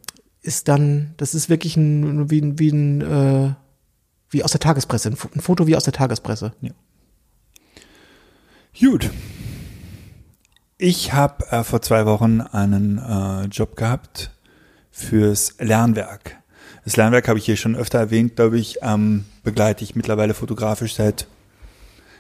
[0.41, 3.55] Ist dann, das ist wirklich ein, wie, wie ein, äh,
[4.31, 6.53] wie aus der Tagespresse, ein Fo- ein Foto wie aus der Tagespresse.
[8.81, 9.11] Gut.
[10.83, 14.31] Ich habe äh, vor zwei Wochen einen äh, Job gehabt
[14.91, 16.39] fürs Lernwerk.
[16.87, 20.95] Das Lernwerk habe ich hier schon öfter erwähnt, glaube ich, ähm, begleite ich mittlerweile fotografisch
[20.95, 21.27] seit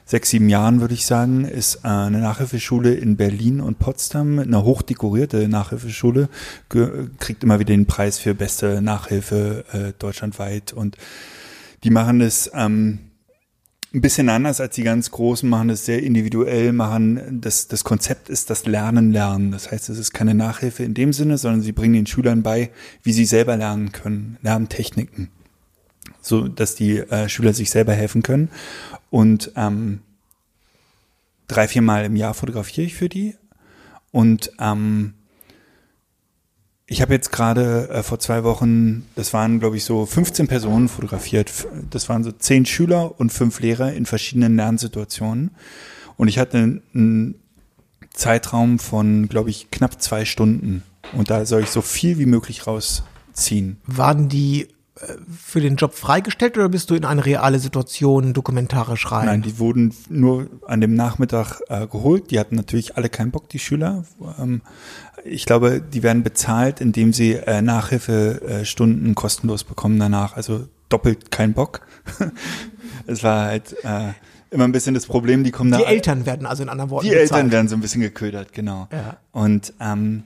[0.04, 4.62] sechs, sieben Jahren, würde ich sagen, ist äh, eine Nachhilfeschule in Berlin und Potsdam, eine
[4.62, 6.28] hochdekorierte Nachhilfeschule,
[6.68, 10.74] kriegt immer wieder den Preis für beste Nachhilfe äh, deutschlandweit.
[10.74, 10.98] Und
[11.82, 12.98] die machen das ähm,
[13.92, 18.28] ein bisschen anders als die ganz Großen, machen das sehr individuell, machen das, das Konzept
[18.28, 19.50] ist das Lernen, Lernen.
[19.50, 22.70] Das heißt, es ist keine Nachhilfe in dem Sinne, sondern sie bringen den Schülern bei,
[23.02, 25.28] wie sie selber lernen können, Lerntechniken,
[26.20, 28.50] so dass die äh, Schüler sich selber helfen können.
[29.10, 30.02] Und ähm,
[31.48, 33.34] drei, viermal im Jahr fotografiere ich für die.
[34.12, 35.14] Und ähm,
[36.90, 40.88] ich habe jetzt gerade äh, vor zwei Wochen, das waren glaube ich so 15 Personen
[40.88, 41.52] fotografiert.
[41.88, 45.52] Das waren so zehn Schüler und fünf Lehrer in verschiedenen Lernsituationen.
[46.16, 47.36] Und ich hatte einen
[48.12, 50.82] Zeitraum von, glaube ich, knapp zwei Stunden.
[51.12, 53.76] Und da soll ich so viel wie möglich rausziehen.
[53.86, 54.66] Waren die
[55.34, 59.26] für den Job freigestellt oder bist du in eine reale Situation dokumentarisch rein?
[59.26, 62.30] Nein, die wurden nur an dem Nachmittag äh, geholt.
[62.30, 64.04] Die hatten natürlich alle keinen Bock, die Schüler.
[64.38, 64.60] Ähm,
[65.24, 70.36] ich glaube, die werden bezahlt, indem sie äh, Nachhilfestunden äh, kostenlos bekommen danach.
[70.36, 71.80] Also doppelt kein Bock.
[73.06, 74.12] es war halt äh,
[74.50, 75.88] immer ein bisschen das Problem, die kommen die da.
[75.88, 77.52] Eltern werden also in anderen Worten Die Eltern bezahlt.
[77.52, 78.88] werden so ein bisschen geködert, genau.
[78.92, 79.16] Ja.
[79.32, 80.24] Und ähm,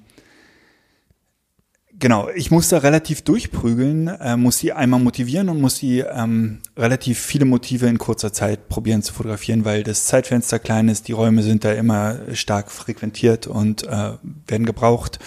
[2.05, 6.59] genau, ich muss da relativ durchprügeln, äh, muss die einmal motivieren und muss die ähm,
[6.77, 11.13] relativ viele Motive in kurzer Zeit probieren zu fotografieren, weil das Zeitfenster klein ist, die
[11.13, 15.19] Räume sind da immer stark frequentiert und äh, werden gebraucht.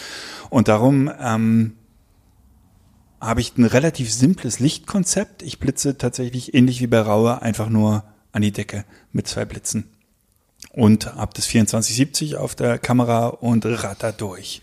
[0.51, 1.73] Und darum ähm,
[3.19, 5.41] habe ich ein relativ simples Lichtkonzept.
[5.41, 9.96] Ich blitze tatsächlich ähnlich wie bei Raue einfach nur an die Decke mit zwei Blitzen
[10.71, 14.62] und habe das 2470 auf der Kamera und ratter durch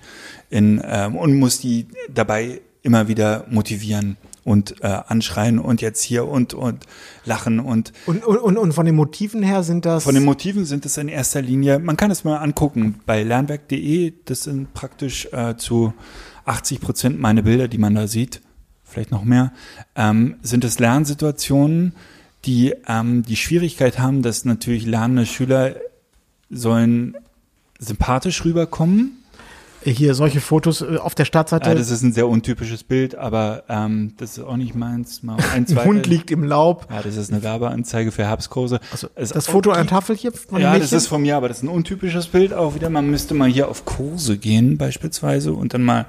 [0.51, 6.29] in, ähm, und muss die dabei immer wieder motivieren und äh, anschreien und jetzt hier
[6.29, 6.85] und und
[7.25, 10.05] lachen und Und, und, und, und von den Motiven her sind das.
[10.05, 14.13] von den Motiven sind es in erster Linie, man kann es mal angucken bei lernwerk.de,
[14.27, 15.95] das sind praktisch äh, zu
[16.45, 18.43] 80 Prozent meine Bilder, die man da sieht,
[18.85, 19.53] vielleicht noch mehr,
[19.97, 21.95] ähm, sind es Lernsituationen,
[22.45, 25.77] die ähm, die Schwierigkeit haben, dass natürlich lernende Schüler
[26.55, 27.17] sollen
[27.79, 29.19] sympathisch rüberkommen.
[29.87, 31.69] hier solche Fotos äh, auf der Startseite.
[31.69, 35.23] Ja, das ist ein sehr untypisches Bild, aber ähm, das ist auch nicht meins.
[35.23, 36.87] Mal ein, zwei Hund liegt im Laub.
[36.91, 38.81] Ja, das ist eine Werbeanzeige für Herbstkurse.
[38.93, 41.49] Also Es- das Foto an der Tafel hier von Ja, das ist von mir, aber
[41.49, 42.89] das ist ein untypisches Bild auch wieder.
[42.89, 46.07] Man müsste mal hier auf Kurse gehen beispielsweise und dann mal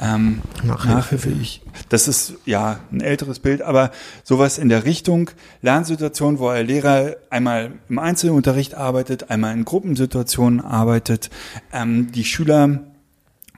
[0.00, 0.96] ähm, Nachhilfe.
[0.96, 1.30] Nachhilfe.
[1.40, 3.90] Ich, das ist ja ein älteres Bild, aber
[4.24, 5.30] sowas in der Richtung
[5.62, 11.30] Lernsituation, wo ein Lehrer einmal im Einzelunterricht arbeitet, einmal in Gruppensituationen arbeitet.
[11.72, 12.80] Ähm, die Schüler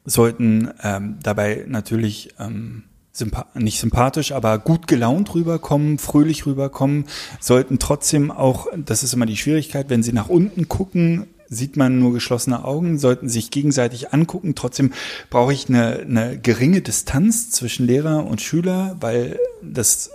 [0.04, 7.04] sollten ähm, dabei natürlich ähm, sympa nicht sympathisch, aber gut gelaunt rüberkommen, fröhlich rüberkommen,
[7.40, 11.98] sollten trotzdem auch, das ist immer die Schwierigkeit, wenn sie nach unten gucken, sieht man
[11.98, 14.54] nur geschlossene Augen, sollten sich gegenseitig angucken.
[14.54, 14.92] Trotzdem
[15.30, 20.10] brauche ich eine, eine geringe Distanz zwischen Lehrer und Schüler, weil das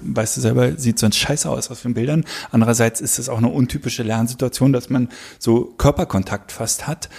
[0.00, 2.24] weißt du selber, sieht sonst scheiße aus auf den Bildern.
[2.50, 7.10] Andererseits ist es auch eine untypische Lernsituation, dass man so Körperkontakt fast hat.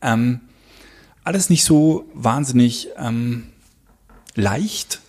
[0.00, 0.40] Ähm,
[1.22, 3.44] alles nicht so wahnsinnig ähm,
[4.34, 5.01] leicht.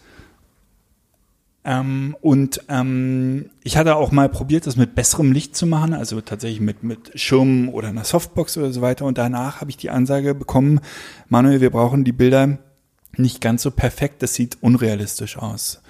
[1.65, 6.19] Ähm, und ähm, ich hatte auch mal probiert, das mit besserem Licht zu machen, also
[6.21, 9.05] tatsächlich mit, mit Schirmen oder einer Softbox oder so weiter.
[9.05, 10.81] Und danach habe ich die Ansage bekommen,
[11.29, 12.57] Manuel, wir brauchen die Bilder
[13.15, 15.81] nicht ganz so perfekt, das sieht unrealistisch aus.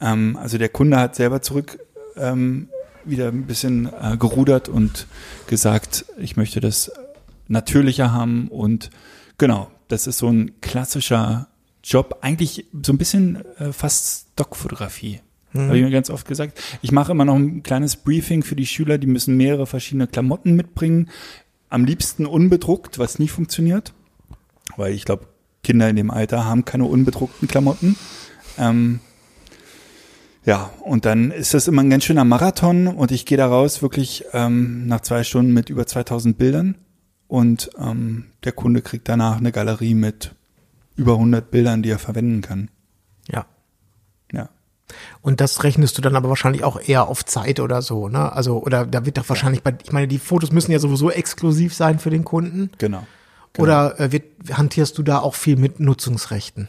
[0.00, 1.78] Ähm, also der Kunde hat selber zurück
[2.16, 2.68] ähm,
[3.04, 5.06] wieder ein bisschen äh, gerudert und
[5.46, 6.90] gesagt, ich möchte das
[7.48, 8.90] natürlicher haben und
[9.38, 11.48] genau, das ist so ein klassischer
[11.84, 15.20] Job, eigentlich so ein bisschen äh, fast Stockfotografie.
[15.54, 16.58] Habe ich mir ganz oft gesagt.
[16.80, 20.54] Ich mache immer noch ein kleines Briefing für die Schüler, die müssen mehrere verschiedene Klamotten
[20.56, 21.10] mitbringen.
[21.68, 23.92] Am liebsten unbedruckt, was nie funktioniert.
[24.78, 25.26] Weil ich glaube,
[25.62, 27.96] Kinder in dem Alter haben keine unbedruckten Klamotten.
[28.58, 29.00] Ähm,
[30.44, 33.82] ja, und dann ist das immer ein ganz schöner Marathon und ich gehe da raus
[33.82, 36.76] wirklich ähm, nach zwei Stunden mit über 2000 Bildern
[37.28, 40.34] und ähm, der Kunde kriegt danach eine Galerie mit
[41.02, 42.70] über 100 Bildern, die er verwenden kann.
[43.28, 43.46] Ja.
[44.32, 44.48] Ja.
[45.20, 48.32] Und das rechnest du dann aber wahrscheinlich auch eher auf Zeit oder so, ne?
[48.32, 51.74] Also, oder da wird doch wahrscheinlich bei, ich meine, die Fotos müssen ja sowieso exklusiv
[51.74, 52.70] sein für den Kunden.
[52.78, 53.06] Genau.
[53.58, 56.68] Oder äh, wird, hantierst du da auch viel mit Nutzungsrechten?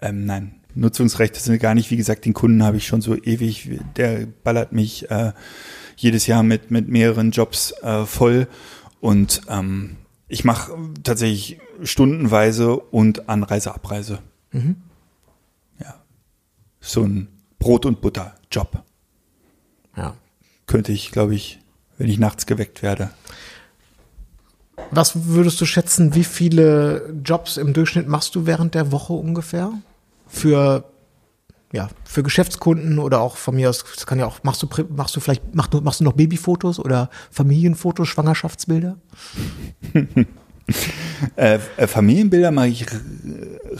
[0.00, 1.90] Ähm, nein, Nutzungsrechte sind gar nicht.
[1.90, 3.80] Wie gesagt, den Kunden habe ich schon so ewig.
[3.96, 5.32] Der ballert mich äh,
[5.96, 8.48] jedes Jahr mit, mit mehreren Jobs äh, voll.
[9.00, 9.96] Und ähm,
[10.30, 14.20] ich mache tatsächlich stundenweise und Anreise, Abreise.
[15.80, 15.96] Ja.
[16.80, 18.84] So ein Brot- und Butter-Job.
[19.96, 20.14] Ja.
[20.66, 21.58] Könnte ich, glaube ich,
[21.98, 23.10] wenn ich nachts geweckt werde.
[24.92, 29.72] Was würdest du schätzen, wie viele Jobs im Durchschnitt machst du während der Woche ungefähr?
[30.28, 30.84] Für,
[31.72, 35.14] ja, für Geschäftskunden oder auch von mir aus, das kann ja auch, machst du, machst
[35.14, 38.98] du vielleicht, machst du, machst du noch Babyfotos oder Familienfotos, Schwangerschaftsbilder?
[41.34, 42.86] Äh, äh, Familienbilder mache ich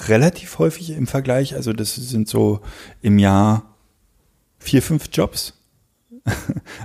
[0.08, 1.54] relativ häufig im Vergleich.
[1.54, 2.62] Also das sind so
[3.00, 3.76] im Jahr
[4.58, 5.59] vier, fünf Jobs.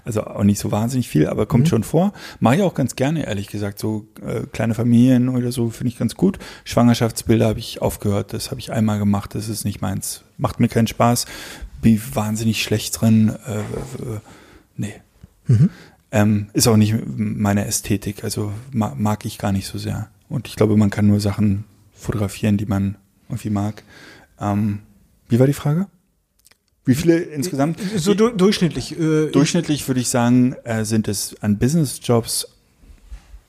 [0.03, 2.13] Also auch nicht so wahnsinnig viel, aber kommt schon vor.
[2.39, 3.79] Mache ich auch ganz gerne, ehrlich gesagt.
[3.79, 6.37] So äh, kleine Familien oder so finde ich ganz gut.
[6.63, 8.33] Schwangerschaftsbilder habe ich aufgehört.
[8.33, 9.33] Das habe ich einmal gemacht.
[9.33, 10.23] Das ist nicht meins.
[10.37, 11.25] Macht mir keinen Spaß.
[11.81, 13.29] Bin wahnsinnig schlecht drin.
[13.47, 14.19] Äh, äh,
[14.77, 14.93] nee.
[16.11, 20.07] Ähm, ist auch nicht meine Ästhetik, also ma mag ich gar nicht so sehr.
[20.29, 22.95] Und ich glaube, man kann nur Sachen fotografieren, die man
[23.27, 23.83] irgendwie mag.
[24.39, 24.79] Ähm,
[25.27, 25.87] wie war die Frage?
[26.85, 27.79] Wie viele insgesamt?
[27.97, 28.97] So du, durchschnittlich.
[28.99, 32.47] Äh, Durchschnittlich würde ich sagen, äh, sind es an Business-Jobs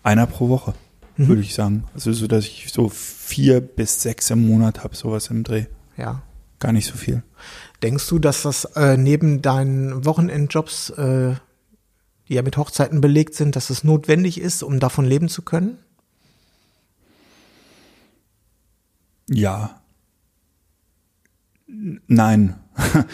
[0.03, 0.75] einer pro Woche,
[1.19, 1.85] würde ich sagen.
[1.95, 5.67] Also so, dass ich so vier bis sechs im Monat habe, sowas im Dreh.
[5.97, 6.23] ja.
[6.59, 7.23] Gar nicht so viel.
[7.83, 11.35] Denkst du, dass das äh, neben deinen Wochenendjobs, äh,
[12.29, 15.77] die ja mit Hochzeiten belegt sind, dass es notwendig ist, um davon leben zu können?
[19.29, 19.81] Ja.
[21.69, 22.55] N- Nein.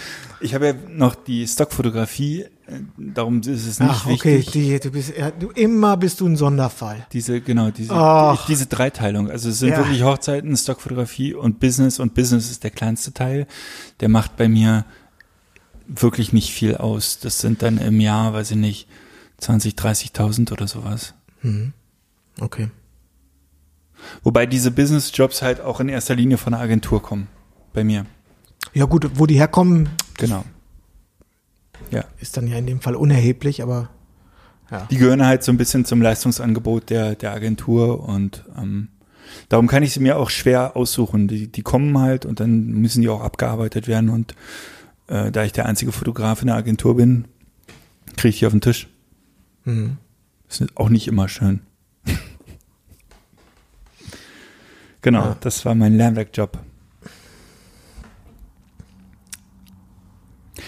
[0.44, 4.52] Ich habe ja noch die Stockfotografie, äh, darum ist es nicht Ach, okay, wichtig.
[4.52, 7.06] die, du bist, ja, du, immer bist du ein Sonderfall.
[7.12, 8.44] Diese, genau, diese, Ach.
[8.46, 9.30] diese Dreiteilung.
[9.30, 9.76] Also es sind Ja.
[9.78, 13.46] wirklich Hochzeiten, Stockfotografie und Business und Business ist der kleinste Teil.
[14.00, 14.84] Der macht bei mir
[15.86, 17.20] wirklich nicht viel aus.
[17.20, 18.88] Das sind dann im Jahr, weiß ich nicht,
[19.38, 21.14] 20, 30.000 oder sowas.
[22.40, 22.68] Okay.
[24.24, 27.28] Wobei diese Business-Jobs halt auch in erster Linie von der Agentur kommen.
[27.72, 28.06] Bei mir.
[28.74, 30.44] Ja gut, wo die herkommen, Genau.
[31.90, 32.04] Ja.
[32.20, 33.90] ist dann ja in dem Fall unerheblich, aber
[34.70, 34.86] ja.
[34.90, 38.88] Die gehören halt so ein bisschen zum Leistungsangebot der, der Agentur und ähm,
[39.50, 41.28] darum kann ich sie mir auch schwer aussuchen.
[41.28, 44.34] Die, die kommen halt und dann müssen die auch abgearbeitet werden und
[45.08, 47.26] äh, da ich der einzige Fotograf in der Agentur bin,
[48.16, 48.88] kriege ich die auf den Tisch.
[49.64, 49.98] Mhm.
[50.48, 51.60] Ist auch nicht immer schön.
[55.02, 55.36] genau, Ja.
[55.40, 56.58] das war mein Lernwerkjob.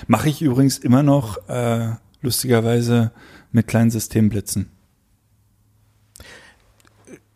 [0.06, 1.90] Mache ich übrigens immer noch äh,
[2.20, 3.12] lustigerweise
[3.52, 4.70] mit kleinen Systemblitzen.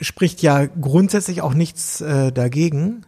[0.01, 3.05] spricht ja grundsätzlich auch nichts äh, dagegen.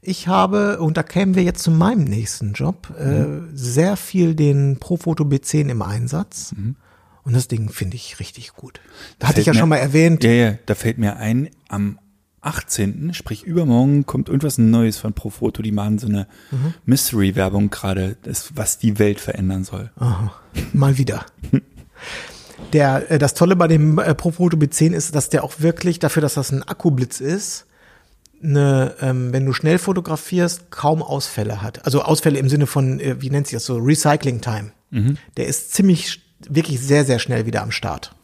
[0.00, 4.78] Ich habe, und da kämen wir jetzt zu meinem nächsten Job, äh, sehr viel den
[4.80, 6.52] Profoto B10 im Einsatz.
[7.24, 8.80] Und das Ding finde ich richtig gut.
[9.20, 10.24] Da hatte ich ja mir- schon mal erwähnt.
[10.24, 11.98] Ja, ja, da fällt mir ein, am
[12.42, 15.62] 18., sprich übermorgen, kommt irgendwas Neues von Profoto.
[15.62, 16.74] Die machen so eine Mhm.
[16.86, 18.16] Mystery-Werbung gerade,
[18.54, 19.90] was die Welt verändern soll.
[19.96, 20.32] Aha,
[20.72, 21.24] mal wieder.
[22.72, 26.22] Der, äh, das Tolle bei dem äh, Profoto B10 ist, dass der auch wirklich, dafür,
[26.22, 27.66] dass das ein Akkublitz ist,
[28.42, 31.84] eine, ähm, wenn du schnell fotografierst, kaum Ausfälle hat.
[31.84, 34.72] Also Ausfälle im Sinne von, äh, wie nennt sich das so, Recycling Time.
[35.38, 38.14] Der ist ziemlich, wirklich sehr, sehr schnell wieder am Start.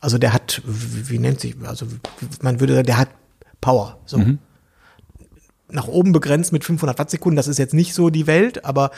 [0.00, 1.86] Also der hat, wie, wie nennt sich, also
[2.40, 3.10] man würde sagen, der hat
[3.60, 3.98] Power.
[4.06, 4.18] So.
[5.68, 8.90] Nach oben begrenzt mit 500 Wattsekunden, das ist jetzt nicht so die Welt, aber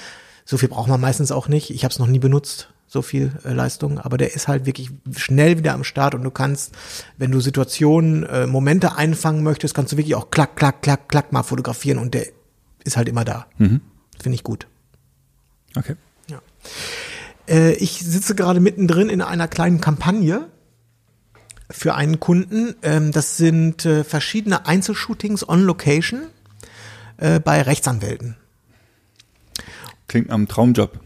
[0.44, 1.70] so viel braucht man meistens auch nicht.
[1.70, 4.90] Ich habe es noch nie benutzt, so viel äh, Leistung, aber der ist halt wirklich
[5.16, 6.72] schnell wieder am Start und du kannst,
[7.16, 11.33] wenn du Situationen, äh, Momente einfangen möchtest, kannst du wirklich auch klack, klack, klack, klack
[11.33, 12.27] mal fotografieren und der
[12.85, 13.46] ist halt immer da.
[14.20, 14.66] Finde ich gut.
[15.77, 15.96] Okay.
[16.29, 16.40] Ja.
[17.48, 20.48] Äh, ich sitze gerade mittendrin in einer kleinen Kampagne
[21.73, 22.75] für einen Kunden.
[22.83, 26.23] Ähm, das sind äh, verschiedene Einzelshootings on Location
[27.17, 28.37] äh, bei Rechtsanwälten.
[30.09, 31.01] Klingt einem Traumjob.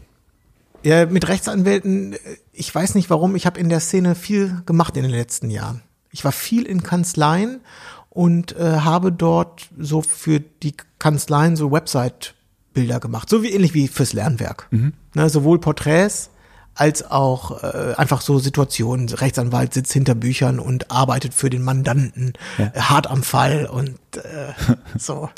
[0.83, 2.17] Ja, mit Rechtsanwälten, äh,
[2.53, 5.81] ich weiß nicht warum, ich habe in der Szene viel gemacht in den letzten Jahren.
[6.11, 7.61] Ich war viel in Kanzleien
[8.09, 13.87] und äh, habe dort so für die Kanzleien so Website-Bilder gemacht, so wie ähnlich wie
[13.87, 14.67] fürs Lernwerk.
[15.13, 16.29] Ne, sowohl Porträts
[16.77, 19.09] als auch äh, einfach so Situationen.
[19.09, 24.53] Rechtsanwalt sitzt hinter Büchern und arbeitet für den Mandanten, äh, hart am Fall und äh,
[24.97, 25.29] so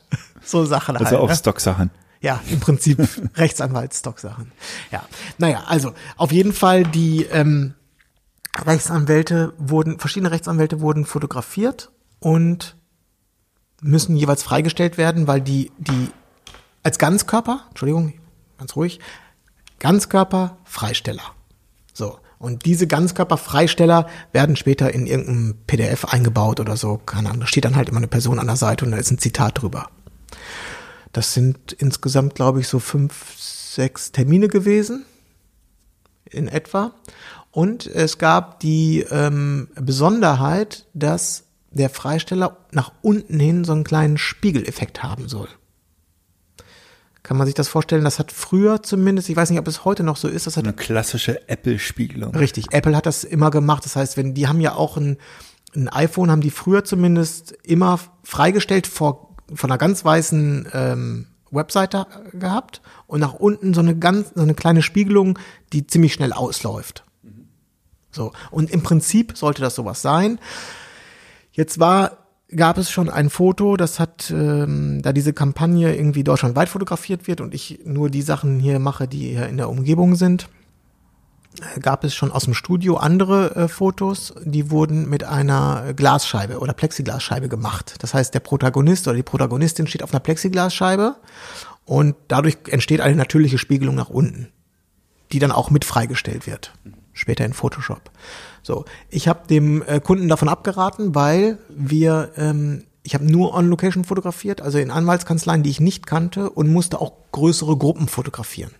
[0.43, 1.19] so Sachen Also halt.
[1.19, 1.35] auch ne?
[1.35, 1.91] Stocksachen.
[2.21, 2.99] Ja, im Prinzip
[3.35, 4.51] Rechtsanwaltsstock-Sachen.
[4.91, 5.03] Ja,
[5.37, 7.75] naja, also auf jeden Fall die ähm,
[8.57, 12.75] Rechtsanwälte wurden, verschiedene Rechtsanwälte wurden fotografiert und
[13.81, 16.09] müssen jeweils freigestellt werden, weil die, die
[16.83, 18.13] als Ganzkörper, Entschuldigung,
[18.57, 18.99] ganz ruhig,
[19.79, 21.23] Ganzkörper-Freisteller.
[21.93, 22.19] So.
[22.37, 26.97] Und diese Ganzkörperfreisteller werden später in irgendeinem PDF eingebaut oder so.
[26.97, 27.41] Keine Ahnung.
[27.41, 29.61] Da steht dann halt immer eine Person an der Seite und da ist ein Zitat
[29.61, 29.89] drüber.
[31.11, 35.05] Das sind insgesamt, glaube ich, so fünf, sechs Termine gewesen.
[36.29, 36.93] In etwa.
[37.51, 44.17] Und es gab die ähm, Besonderheit, dass der Freisteller nach unten hin so einen kleinen
[44.17, 45.49] Spiegeleffekt haben soll.
[47.23, 48.03] Kann man sich das vorstellen?
[48.03, 50.63] Das hat früher zumindest, ich weiß nicht, ob es heute noch so ist, das hat
[50.63, 52.35] Eine klassische Apple-Spiegelung.
[52.35, 53.85] Richtig, Apple hat das immer gemacht.
[53.85, 55.17] Das heißt, wenn die haben ja auch ein,
[55.75, 62.07] ein iPhone, haben die früher zumindest immer freigestellt vor, von einer ganz weißen ähm, Webseite
[62.33, 65.37] gehabt und nach unten so eine ganz, so eine kleine Spiegelung,
[65.73, 67.03] die ziemlich schnell ausläuft.
[68.11, 68.31] So.
[68.51, 70.39] Und im Prinzip sollte das sowas sein.
[71.51, 76.69] Jetzt war, gab es schon ein Foto, das hat, ähm, da diese Kampagne irgendwie deutschlandweit
[76.69, 80.49] fotografiert wird und ich nur die Sachen hier mache, die hier in der Umgebung sind,
[81.75, 86.59] äh, gab es schon aus dem Studio andere äh, Fotos, die wurden mit einer Glasscheibe
[86.59, 87.95] oder Plexiglasscheibe gemacht.
[87.99, 91.17] Das heißt, der Protagonist oder die Protagonistin steht auf einer Plexiglasscheibe
[91.85, 94.49] und dadurch entsteht eine natürliche Spiegelung nach unten,
[95.31, 96.73] die dann auch mit freigestellt wird.
[97.19, 98.11] Später in Photoshop.
[98.63, 103.67] So, ich habe dem äh, Kunden davon abgeraten, weil wir, ähm, ich habe nur on
[103.67, 108.71] Location fotografiert, also in Anwaltskanzleien, die ich nicht kannte und musste auch größere Gruppen fotografieren.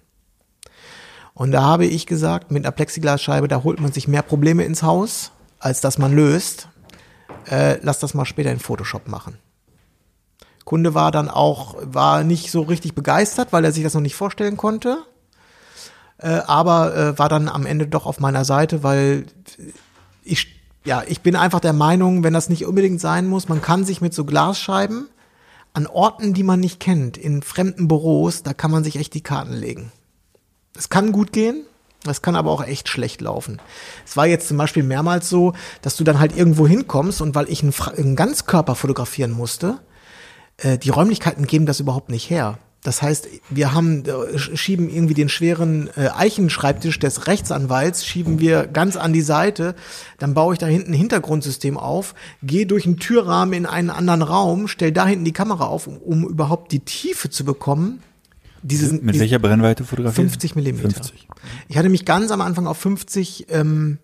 [1.34, 4.84] Und da habe ich gesagt, mit einer Plexiglasscheibe, da holt man sich mehr Probleme ins
[4.84, 6.70] Haus, als dass man löst.
[7.46, 9.38] Äh, lass das mal später in Photoshop machen.
[10.64, 14.16] Kunde war dann auch, war nicht so richtig begeistert, weil er sich das noch nicht
[14.16, 15.04] vorstellen konnte.
[16.20, 19.26] Äh, aber äh, war dann am Ende doch auf meiner Seite, weil
[20.24, 20.48] ich,
[20.84, 24.02] ja, ich bin einfach der Meinung, wenn das nicht unbedingt sein muss, man kann sich
[24.02, 25.08] mit so Glasscheiben
[25.74, 29.22] an Orten, die man nicht kennt, in fremden Büros, da kann man sich echt die
[29.22, 29.92] Karten legen.
[30.76, 31.64] Es kann gut gehen,
[32.04, 33.62] das kann aber auch echt schlecht laufen.
[34.06, 37.50] Es war jetzt zum Beispiel mehrmals so, dass du dann halt irgendwo hinkommst und weil
[37.50, 39.80] ich einen, einen Ganzkörper fotografieren musste,
[40.58, 42.58] äh, die Räumlichkeiten geben das überhaupt nicht her.
[42.84, 48.68] Das heißt, wir haben äh, schieben irgendwie den schweren äh, Eichenschreibtisch des Rechtsanwalts schieben wir
[48.68, 49.76] ganz an die Seite,
[50.18, 54.22] dann baue ich da hinten ein Hintergrundsystem auf, gehe durch einen Türrahmen in einen anderen
[54.22, 58.02] Raum, stell da hinten die Kamera auf, um, um überhaupt die Tiefe zu bekommen.
[58.62, 60.30] Diese, Mit welcher Brennweite fotografiert?
[60.30, 60.90] 50 Millimeter.
[60.90, 61.28] 50.
[61.68, 64.00] Ich hatte mich ganz am Anfang auf 50, ähm,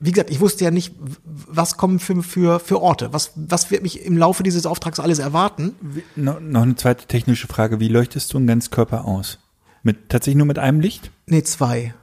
[0.00, 0.94] wie gesagt, ich wusste ja nicht,
[1.24, 5.18] was kommen für, für, für Orte, was, was wird mich im Laufe dieses Auftrags alles
[5.18, 5.74] erwarten.
[6.14, 7.80] No, noch eine zweite technische Frage.
[7.80, 9.38] Wie leuchtest du einen Ganzkörper aus?
[9.82, 11.10] Mit, tatsächlich nur mit einem Licht?
[11.26, 11.94] Nee, zwei.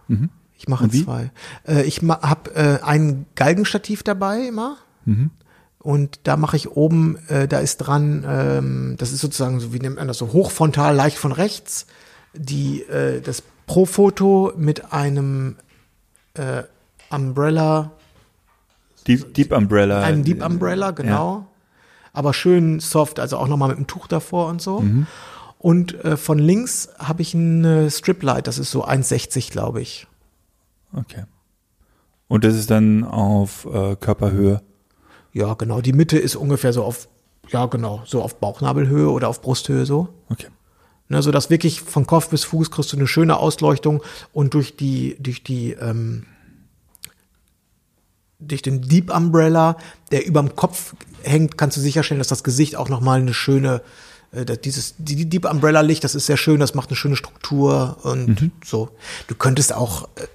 [0.58, 1.04] Ich mache wie?
[1.04, 1.32] zwei.
[1.68, 4.78] Äh, ich ma habe äh, ein Galgenstativ dabei immer.
[5.80, 9.80] Und da mache ich oben, äh, da ist dran, ähm, das ist sozusagen so, wie
[9.80, 11.86] nennt man das, so hochfrontal, leicht von rechts,
[12.34, 15.58] die, äh, das Pro-Foto mit einem
[16.34, 16.64] äh,
[17.10, 17.92] Umbrella,
[19.08, 20.02] Deep, Deep Umbrella.
[20.02, 21.48] einem Deep Umbrella, genau.
[22.14, 24.84] Aber schön soft, also auch nochmal mit einem Tuch davor und so.
[25.58, 30.08] Und äh, von links habe ich ein Striplight, das ist so 1,60, glaube ich.
[30.94, 31.24] Okay.
[32.28, 34.62] Und das ist dann auf äh, Körperhöhe.
[35.34, 35.82] Ja, genau.
[35.82, 37.10] Die Mitte ist ungefähr so auf,
[37.50, 40.10] ja, genau, so auf Bauchnabelhöhe oder auf Brusthöhe so.
[40.30, 40.48] Okay.
[41.08, 44.02] Ne, so dass wirklich von Kopf bis Fuß kriegst du eine schöne Ausleuchtung
[44.34, 46.26] und durch die, durch die, ähm,
[48.40, 49.78] durch den Deep Umbrella,
[50.12, 53.82] der überm Kopf hängt, kannst du sicherstellen, dass das Gesicht auch nochmal eine schöne,
[54.32, 57.98] äh, dieses die Deep Umbrella Licht, das ist sehr schön, das macht eine schöne Struktur
[58.04, 58.90] und so.
[59.28, 60.28] Du könntest auch äh,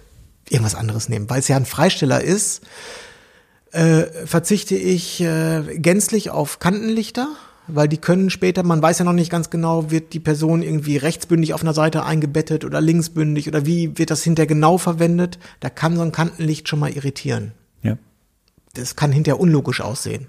[0.49, 2.63] irgendwas anderes nehmen, weil es ja ein Freisteller ist.
[3.73, 7.29] Äh, verzichte ich äh, gänzlich auf Kantenlichter,
[7.69, 10.97] weil die können später, man weiß ja noch nicht ganz genau, wird die Person irgendwie
[10.97, 15.39] rechtsbündig auf einer Seite eingebettet oder linksbündig oder wie wird das hinterher genau verwendet.
[15.61, 17.53] Da kann so ein Kantenlicht schon mal irritieren.
[18.75, 20.29] Das kann hinterher unlogisch aussehen.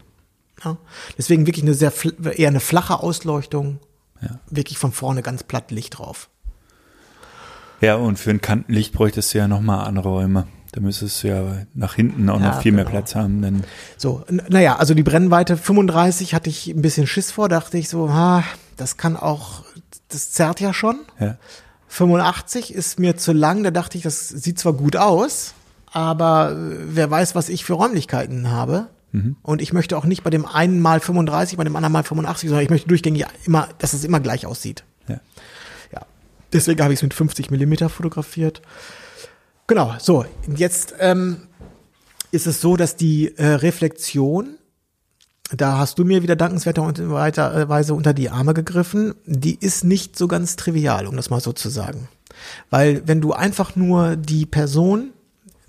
[0.64, 0.78] Ja?
[1.18, 1.94] Deswegen wirklich eine sehr
[2.38, 3.80] eher eine flache Ausleuchtung,
[4.22, 4.40] Ja.
[4.50, 6.30] wirklich von vorne ganz platt Licht drauf.
[7.82, 10.48] Ja, und für ein Kantenlicht bräuchtest du ja nochmal andere Räume.
[10.72, 12.98] Da müsstest du ja nach hinten auch Ja, noch viel mehr genau.
[12.98, 13.42] Platz haben.
[13.42, 13.64] Denn
[13.98, 18.14] So, naja, also die Brennweite 35 hatte ich ein bisschen Schiss vor, dachte ich so,
[18.14, 18.44] ha,
[18.78, 19.64] das kann auch,
[20.10, 21.00] das zerrt ja schon.
[21.20, 21.38] ja.
[21.90, 25.54] 85 ist mir zu lang, da dachte ich, das sieht zwar gut aus,
[25.92, 28.88] aber äh, wer weiß, was ich für Räumlichkeiten habe.
[29.44, 32.48] Und ich möchte auch nicht bei dem einen Mal 35, bei dem anderen Mal 85,
[32.48, 34.86] sondern ich möchte durchgängig immer, dass es immer gleich aussieht.
[35.10, 35.20] ja.
[35.92, 36.06] Ja.
[36.54, 38.62] Deswegen habe ich es mit 50 Millimeter fotografiert.
[39.68, 40.26] Genau, so,
[40.56, 41.48] jetzt ähm,
[42.32, 44.56] ist es so, dass die äh, Reflexion,
[45.52, 50.56] da hast du mir wieder dankenswerterweise unter die Arme gegriffen, die ist nicht so ganz
[50.56, 52.08] trivial, um das mal so zu sagen.
[52.70, 55.12] Weil wenn du einfach nur die Person,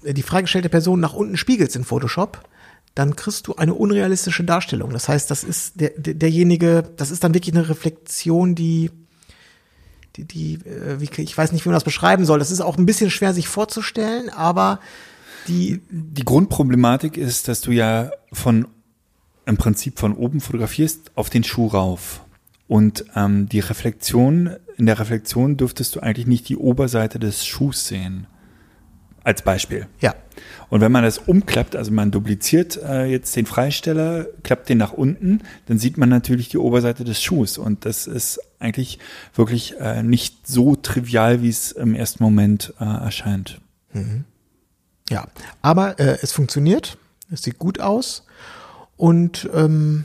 [0.05, 2.49] die freigestellte Person nach unten spiegelst in Photoshop,
[2.95, 4.91] dann kriegst du eine unrealistische Darstellung.
[4.91, 8.91] Das heißt, das ist der, der, derjenige, das ist dann wirklich eine Reflexion, die
[10.17, 12.39] die, die äh, wie, ich weiß nicht, wie man das beschreiben soll.
[12.39, 14.79] Das ist auch ein bisschen schwer sich vorzustellen, aber
[15.49, 18.69] die, Die Grundproblematik ist, dass du ja von
[19.45, 22.21] im Prinzip von oben fotografierst auf den Schuh rauf.
[22.69, 27.89] Und ähm, die Reflexion, in der Reflexion dürftest du eigentlich nicht die Oberseite des Schuhs
[27.89, 28.27] sehen.
[29.25, 29.87] Als Beispiel.
[30.01, 30.15] ja,
[30.69, 34.93] Und wenn man das umklappt, also man dupliziert äh, jetzt den Freisteller, klappt den nach
[34.93, 37.59] unten, dann sieht man natürlich die Oberseite des Schuhs.
[37.59, 38.99] Und das ist eigentlich
[39.35, 43.61] wirklich äh, nicht so trivial, wie es im ersten Moment äh, erscheint.
[45.09, 45.27] ja.
[45.61, 46.97] Aber äh, es funktioniert,
[47.31, 48.25] es sieht gut aus
[48.97, 50.05] und ähm,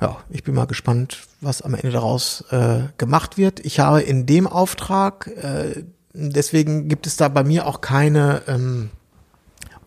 [0.00, 3.60] ja, ich bin mal gespannt, was am Ende daraus äh, gemacht wird.
[3.60, 8.90] Ich habe in dem Auftrag, äh, deswegen gibt es da bei mir auch keine ähm,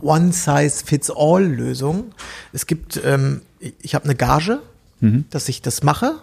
[0.02, 2.06] One-Size-Fits-All-Lösung.
[2.52, 3.42] Es gibt, ähm,
[3.82, 4.60] ich- habe eine Gage,
[5.32, 6.14] dass ich das mache.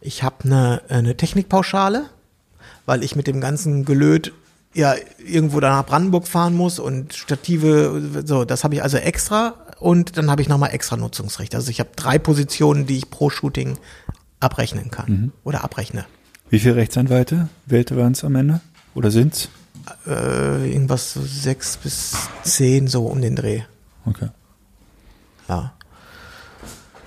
[0.00, 2.04] Ich habe eine, eine Technikpauschale,
[2.86, 4.32] weil ich mit dem ganzen Gelöt
[4.72, 9.54] ja irgendwo da nach Brandenburg fahren muss und Stative, so, das habe ich also extra
[9.80, 11.54] und dann habe ich nochmal extra Nutzungsrecht.
[11.56, 13.78] Also ich habe drei Positionen, die ich pro Shooting
[14.38, 16.04] abrechnen kann oder abrechne.
[16.50, 18.60] Wie viele Rechtsanwälte wählte waren es am Ende?
[18.94, 19.48] Oder sind's?
[20.06, 23.62] Äh, irgendwas so sechs bis zehn so um den Dreh.
[24.06, 24.28] Okay.
[25.48, 25.74] Ja.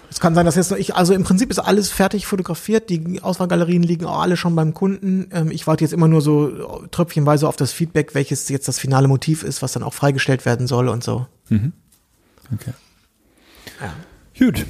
[0.09, 3.21] Es kann sein, dass jetzt noch ich, also im Prinzip ist alles fertig fotografiert, die
[3.21, 5.27] Auswahlgalerien liegen auch alle schon beim Kunden.
[5.31, 9.07] Ähm, ich warte jetzt immer nur so tröpfchenweise auf das Feedback, welches jetzt das finale
[9.07, 11.27] Motiv ist, was dann auch freigestellt werden soll und so.
[12.53, 12.73] Okay.
[14.37, 14.65] Gut.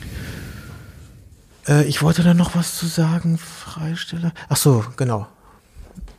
[1.68, 4.34] Äh, ich wollte da noch was zu sagen, Freisteller.
[4.50, 5.28] Ach so, genau.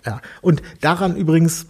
[0.09, 0.21] Ja.
[0.41, 1.67] Und daran übrigens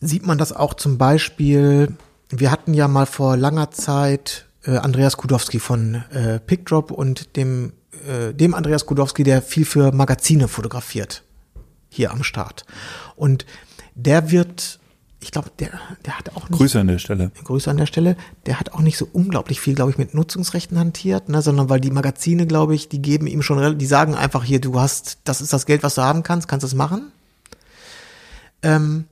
[0.00, 1.94] sieht man das auch zum Beispiel.
[2.30, 7.72] Wir hatten ja mal vor langer Zeit äh, Andreas Kudowski von äh, PickDrop und dem,
[8.06, 11.22] äh, dem Andreas Kudowski, der viel für Magazine fotografiert,
[11.88, 12.64] hier am Start.
[13.16, 13.46] Und
[13.94, 14.78] der wird,
[15.20, 15.70] ich glaube, der,
[16.06, 17.30] der hat auch nicht Grüße an der Stelle.
[17.44, 18.16] Grüße an der Stelle,
[18.46, 21.80] der hat auch nicht so unglaublich viel, glaube ich, mit Nutzungsrechten hantiert, ne, sondern weil
[21.80, 25.40] die Magazine, glaube ich, die geben ihm schon, die sagen einfach hier, du hast, das
[25.40, 27.12] ist das Geld, was du haben kannst, kannst es machen.
[28.62, 29.04] Ähm,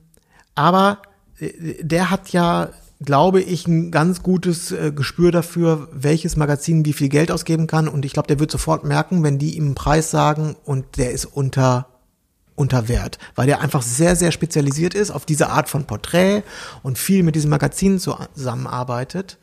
[0.54, 1.02] aber
[1.38, 2.70] äh, der hat ja,
[3.00, 7.88] glaube ich, ein ganz gutes äh, Gespür dafür, welches Magazin wie viel Geld ausgeben kann.
[7.88, 11.12] Und ich glaube, der wird sofort merken, wenn die ihm einen Preis sagen und der
[11.12, 11.86] ist unter
[12.58, 16.42] unter Wert, weil der einfach sehr, sehr spezialisiert ist auf diese Art von Porträt
[16.82, 19.38] und viel mit diesen Magazinen zusammenarbeitet.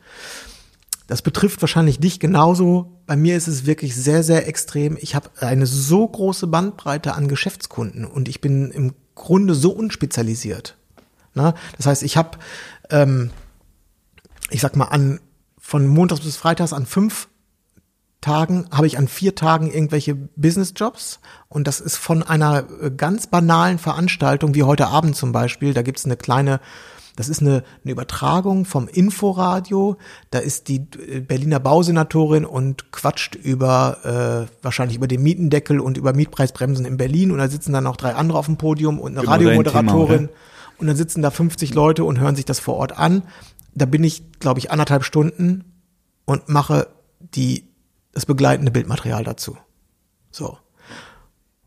[1.06, 3.00] Das betrifft wahrscheinlich dich genauso.
[3.06, 4.98] Bei mir ist es wirklich sehr, sehr extrem.
[5.00, 10.76] Ich habe eine so große Bandbreite an Geschäftskunden und ich bin im Grunde so unspezialisiert.
[11.34, 11.54] Ne?
[11.76, 12.38] Das heißt, ich habe,
[12.90, 13.30] ähm,
[14.50, 15.18] ich sag mal, an
[15.58, 17.26] von Montags bis Freitags an fünf
[18.20, 23.26] Tagen habe ich an vier Tagen irgendwelche Businessjobs und das ist von einer äh, ganz
[23.26, 25.74] banalen Veranstaltung wie heute Abend zum Beispiel.
[25.74, 26.60] Da gibt's eine kleine,
[27.16, 29.96] das ist eine, eine Übertragung vom Inforadio.
[30.30, 35.96] Da ist die äh, Berliner Bausenatorin und quatscht über äh, wahrscheinlich über den Mietendeckel und
[35.96, 39.12] über Mietpreisbremsen in Berlin und da sitzen dann noch drei andere auf dem Podium und
[39.12, 40.34] eine Genau Thema, Radiomoderatorin oder?
[40.78, 43.22] und dann sitzen da 50 Leute und hören sich das vor Ort an.
[43.74, 45.64] Da bin ich, glaube ich, anderthalb Stunden
[46.26, 46.88] und mache
[47.20, 47.68] die,
[48.12, 49.56] das begleitende Bildmaterial dazu.
[50.30, 50.58] So.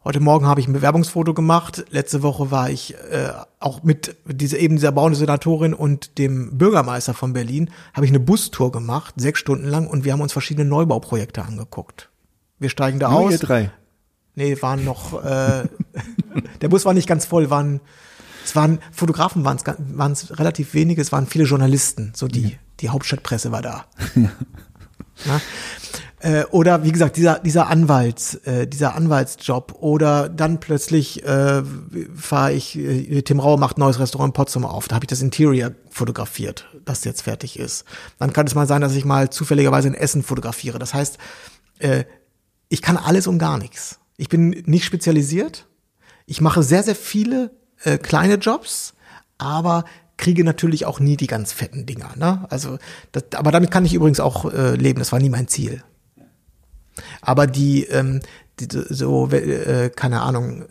[0.02, 1.84] Heute Morgen habe ich ein Bewerbungsfoto gemacht.
[1.90, 7.14] Letzte Woche war ich äh, auch mit dieser eben dieser bauenden Senatorin und dem Bürgermeister
[7.14, 10.68] von Berlin habe ich eine Bustour gemacht, sechs Stunden lang, und wir haben uns verschiedene
[10.70, 12.10] Neubauprojekte angeguckt.
[12.60, 13.32] Wir steigen da Nur aus.
[13.34, 13.72] ihr drei.
[14.36, 15.64] Nee, waren noch, äh,
[16.62, 17.82] der Bus war nicht ganz voll, waren,
[18.46, 22.58] es waren, Fotografen waren es waren es relativ wenige, es waren viele Journalisten, so die,
[22.80, 23.86] die Hauptstadtpresse war da.
[24.16, 24.32] Ja.
[26.22, 31.64] Äh, oder wie gesagt, dieser, dieser Anwalts, äh, dieser Anwaltsjob oder dann plötzlich äh,
[32.14, 35.10] fahre ich, äh, Tim Rauer macht ein neues Restaurant in Potsdam auf, da habe ich
[35.10, 37.86] das Interior fotografiert, das jetzt fertig ist.
[38.18, 40.78] Dann kann es mal sein, dass ich mal zufälligerweise in Essen fotografiere.
[40.78, 41.18] Das heißt,
[41.80, 42.04] äh,
[42.68, 44.00] ich kann alles und gar nichts.
[44.18, 45.68] Ich bin nicht spezialisiert.
[46.26, 47.52] Ich mache sehr, sehr viele
[47.84, 48.94] äh, kleine Jobs,
[49.38, 49.86] aber
[50.20, 52.12] kriege natürlich auch nie die ganz fetten Dinger.
[52.18, 52.46] Ne?
[52.50, 52.78] Also,
[53.14, 55.00] das, aber damit kann ich übrigens auch äh, leben.
[55.00, 55.82] Das war nie mein Ziel.
[57.22, 58.20] Aber die, ähm,
[58.60, 60.66] die so, äh, keine Ahnung,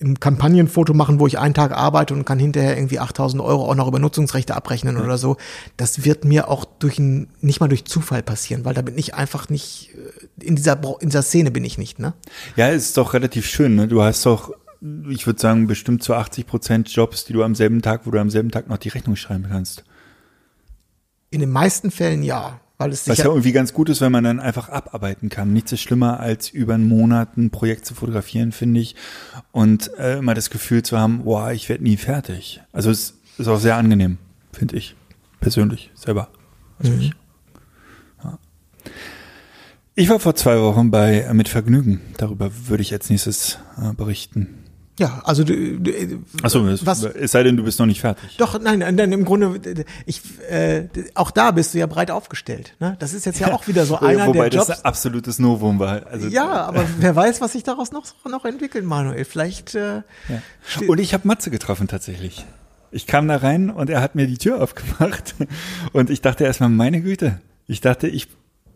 [0.00, 3.74] ein Kampagnenfoto machen, wo ich einen Tag arbeite und kann hinterher irgendwie 8000 Euro auch
[3.74, 5.36] noch über Nutzungsrechte abrechnen oder so,
[5.76, 9.14] das wird mir auch durch ein, nicht mal durch Zufall passieren, weil da bin ich
[9.14, 9.90] einfach nicht,
[10.40, 12.12] äh, in dieser, in dieser Szene bin ich nicht, ne?
[12.56, 13.74] Ja, ist doch relativ schön.
[13.74, 13.88] Ne?
[13.88, 14.52] Du hast doch,
[15.08, 18.20] ich würde sagen, bestimmt zu 80 Prozent Jobs, die du am selben Tag, wo du
[18.20, 19.84] am selben Tag noch die Rechnung schreiben kannst.
[21.30, 22.60] In den meisten Fällen ja.
[22.78, 25.52] Weil es Was ja irgendwie ganz gut ist, wenn man dann einfach abarbeiten kann.
[25.52, 28.96] Nichts ist schlimmer, als über einen Monat ein Projekt zu fotografieren, finde ich.
[29.50, 32.60] Und äh, immer das Gefühl zu haben, boah, ich werde nie fertig.
[32.72, 34.18] Also es ist auch sehr angenehm,
[34.52, 34.94] finde ich.
[35.40, 36.28] Persönlich, selber.
[36.78, 37.12] Also ich.
[38.22, 38.38] Ja.
[39.94, 42.02] Ich war vor zwei Wochen bei äh, Mit Vergnügen.
[42.18, 44.65] Darüber würde ich als nächstes äh, berichten.
[44.98, 45.92] Ja, also du, du,
[46.42, 48.36] Achso, es, was, es sei denn, du bist noch nicht fertig.
[48.38, 49.60] Doch, nein, nein, nein, im Grunde,
[50.06, 52.74] ich, äh, auch da bist du ja breit aufgestellt.
[52.80, 52.96] Ne?
[52.98, 54.80] Das ist jetzt ja auch wieder so einer Wobei der das Jobs.
[54.80, 56.06] ein absolutes Novum war.
[56.06, 59.24] Also, Ja, aber wer weiß, was sich daraus noch, noch entwickelt, Manuel.
[59.26, 59.96] Vielleicht äh,
[60.28, 60.82] Ja.
[60.86, 62.46] Und ich habe Matze getroffen tatsächlich.
[62.90, 65.34] Ich kam da rein und er hat mir die Tür aufgemacht.
[65.92, 68.28] Und ich dachte erstmal, meine Güte, ich dachte, ich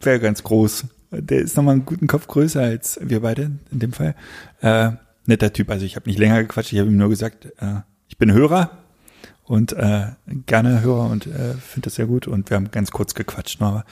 [0.03, 0.85] wäre ganz groß.
[1.13, 4.15] Der ist nochmal einen guten Kopf größer als wir beide in dem Fall.
[4.61, 4.91] Äh,
[5.31, 5.71] netter Typ.
[5.71, 8.71] Also ich habe nicht länger gequatscht, ich habe ihm nur gesagt, äh, ich bin Hörer
[9.45, 10.07] und äh,
[10.47, 12.29] gerne Hörer und äh, finde das sehr gut.
[12.29, 13.61] Und wir haben ganz kurz gequatscht.
[13.63, 13.85] Aber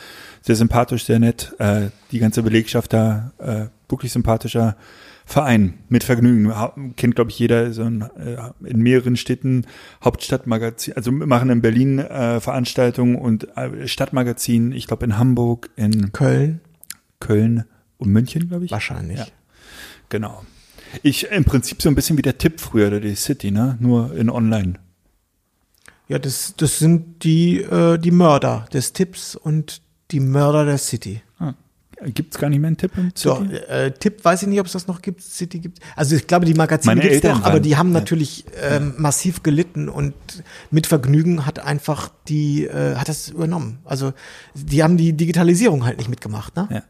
[0.43, 1.55] sehr sympathisch, sehr nett.
[1.59, 4.76] Äh, die ganze Belegschaft da, äh, wirklich sympathischer
[5.24, 6.55] Verein mit Vergnügen.
[6.55, 9.66] Ha- Kennt, glaube ich, jeder so ein, äh, in mehreren Städten
[10.05, 15.70] Hauptstadtmagazin, also wir machen in Berlin äh, Veranstaltungen und äh, Stadtmagazin, ich glaube in Hamburg,
[15.76, 16.61] in Köln
[17.20, 17.64] Köln
[17.99, 18.70] und München, glaube ich.
[18.70, 19.18] wahrscheinlich.
[19.18, 19.26] Ja.
[20.09, 20.43] Genau.
[21.03, 23.76] Ich im Prinzip so ein bisschen wie der Tipp früher oder die City, ne?
[23.80, 24.74] Nur in online.
[26.09, 31.20] Ja, das, das sind die, äh, die Mörder des Tipps und die Mörder der City.
[31.39, 31.53] Ah.
[32.03, 33.57] Gibt's gar nicht mehr einen Tipp im So, City?
[33.57, 35.80] äh, Tipp weiß ich nicht, ob es das noch gibt, City gibt.
[35.97, 38.01] Also ich glaube, die Magazine gibt's Eltern noch, aber die haben ja.
[38.01, 40.14] natürlich ähm, massiv gelitten und
[40.70, 43.80] mit Vergnügen hat einfach die, äh, hat das übernommen.
[43.84, 44.14] Also
[44.55, 46.68] die haben die Digitalisierung halt nicht mitgemacht, ne?
[46.70, 46.82] Ja.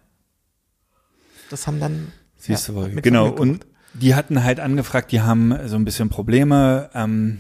[1.51, 2.13] Das haben dann.
[2.37, 3.31] Siehst ja, du mit Genau.
[3.31, 3.67] Und
[4.01, 6.91] die hatten halt angefragt, die haben so ein bisschen Probleme.
[6.95, 7.39] Ähm,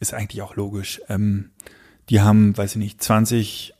[0.00, 1.00] ist eigentlich auch logisch.
[1.08, 1.50] Ähm,
[2.08, 3.74] die haben, weiß ich nicht, 20,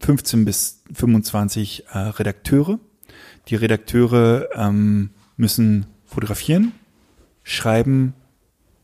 [0.00, 2.78] 15 bis 25 äh, Redakteure.
[3.48, 6.72] Die Redakteure ähm, müssen fotografieren,
[7.42, 8.14] schreiben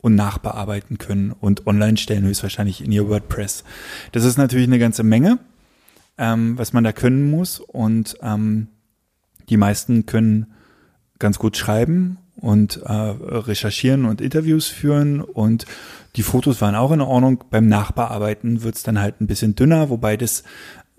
[0.00, 3.64] und nachbearbeiten können und online stellen, höchstwahrscheinlich in ihr WordPress.
[4.12, 5.38] Das ist natürlich eine ganze Menge,
[6.18, 7.58] ähm, was man da können muss.
[7.60, 8.68] Und ähm,
[9.48, 10.52] die meisten können
[11.22, 15.64] ganz gut schreiben und äh, recherchieren und Interviews führen und
[16.16, 17.44] die Fotos waren auch in Ordnung.
[17.50, 20.42] Beim Nachbearbeiten wird's dann halt ein bisschen dünner, wobei das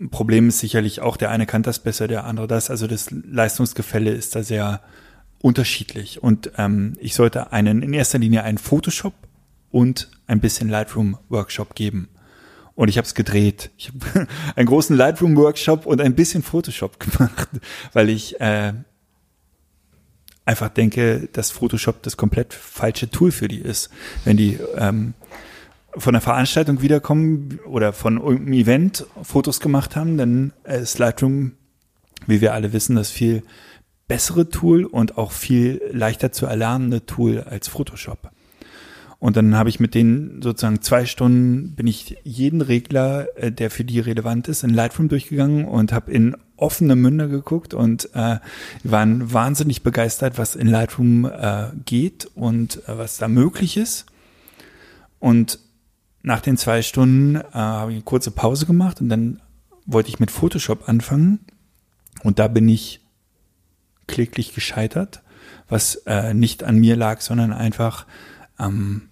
[0.09, 2.71] Problem ist sicherlich auch, der eine kann das besser, der andere das.
[2.71, 4.82] Also das Leistungsgefälle ist da sehr
[5.39, 6.24] unterschiedlich.
[6.24, 9.13] Und ähm, ich sollte einen in erster Linie einen Photoshop
[9.71, 12.09] und ein bisschen Lightroom-Workshop geben.
[12.76, 13.69] Und ich habe es gedreht.
[13.78, 17.49] Ich habe einen großen Lightroom-Workshop und ein bisschen Photoshop gemacht,
[17.93, 18.74] weil ich äh,
[20.45, 23.89] einfach denke, dass Photoshop das komplett falsche Tool für die ist.
[24.25, 25.13] Wenn die ähm,
[25.95, 31.53] von der Veranstaltung wiederkommen oder von irgendeinem Event Fotos gemacht haben, dann ist Lightroom,
[32.25, 33.43] wie wir alle wissen, das viel
[34.07, 38.31] bessere Tool und auch viel leichter zu erlernende Tool als Photoshop.
[39.19, 43.71] Und dann habe ich mit denen sozusagen zwei Stunden, bin ich jeden Regler, äh, der
[43.71, 48.39] für die relevant ist, in Lightroom durchgegangen und habe in offene Münder geguckt und äh,
[48.83, 54.05] waren wahnsinnig begeistert, was in Lightroom äh, geht und äh, was da möglich ist.
[55.19, 55.59] Und
[56.21, 59.41] nach den zwei Stunden äh, habe ich eine kurze Pause gemacht und dann
[59.85, 61.39] wollte ich mit Photoshop anfangen.
[62.23, 63.01] Und da bin ich
[64.07, 65.21] kläglich gescheitert,
[65.67, 68.05] was äh, nicht an mir lag, sondern einfach
[68.59, 69.09] ähm,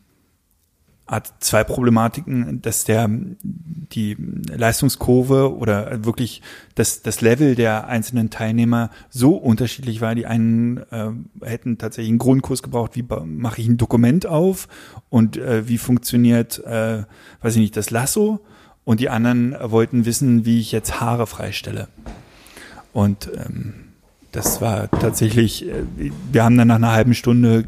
[1.11, 4.15] hat zwei Problematiken, dass der die
[4.47, 6.41] Leistungskurve oder wirklich
[6.75, 10.15] das, das Level der einzelnen Teilnehmer so unterschiedlich war.
[10.15, 11.09] Die einen äh,
[11.41, 14.69] hätten tatsächlich einen Grundkurs gebraucht, wie mache ich ein Dokument auf
[15.09, 17.03] und äh, wie funktioniert, äh,
[17.41, 18.39] weiß ich nicht, das Lasso.
[18.85, 21.89] Und die anderen wollten wissen, wie ich jetzt Haare freistelle.
[22.93, 23.73] Und ähm,
[24.31, 25.83] das war tatsächlich, äh,
[26.31, 27.65] wir haben dann nach einer halben Stunde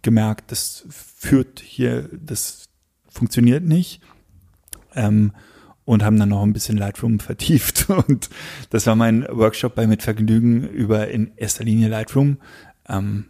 [0.00, 2.66] gemerkt, das führt hier, das
[3.16, 4.00] funktioniert nicht.
[4.94, 5.32] Ähm,
[5.84, 7.88] und haben dann noch ein bisschen Lightroom vertieft.
[7.90, 8.28] Und
[8.70, 12.38] das war mein Workshop bei Mit Vergnügen über in erster Linie Lightroom.
[12.88, 13.26] Ähm,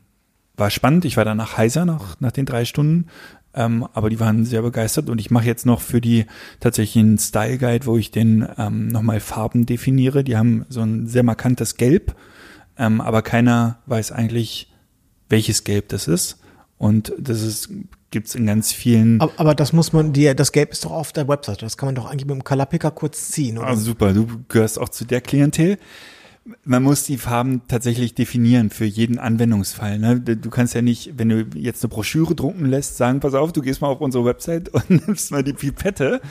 [0.56, 1.04] war spannend.
[1.04, 3.08] Ich war danach heiser nach, nach den drei Stunden.
[3.54, 6.26] Ähm, aber die waren sehr begeistert und ich mache jetzt noch für die
[6.60, 10.24] tatsächlich einen Style Guide, wo ich den ähm, nochmal Farben definiere.
[10.24, 12.14] Die haben so ein sehr markantes Gelb,
[12.78, 14.70] ähm, aber keiner weiß eigentlich,
[15.30, 16.38] welches Gelb das ist.
[16.76, 17.70] Und das ist,
[18.16, 19.20] gibt's in ganz vielen.
[19.20, 21.66] Aber, aber das muss man, die, das Gelb ist doch auf der Webseite.
[21.66, 23.66] Das kann man doch eigentlich mit dem Picker kurz ziehen, oder?
[23.66, 25.76] Ah, super, du gehörst auch zu der Klientel.
[26.64, 29.98] Man muss die Farben tatsächlich definieren für jeden Anwendungsfall.
[29.98, 30.18] Ne?
[30.18, 33.60] Du kannst ja nicht, wenn du jetzt eine Broschüre drucken lässt, sagen, pass auf, du
[33.60, 36.22] gehst mal auf unsere Website und nimmst mal die Pipette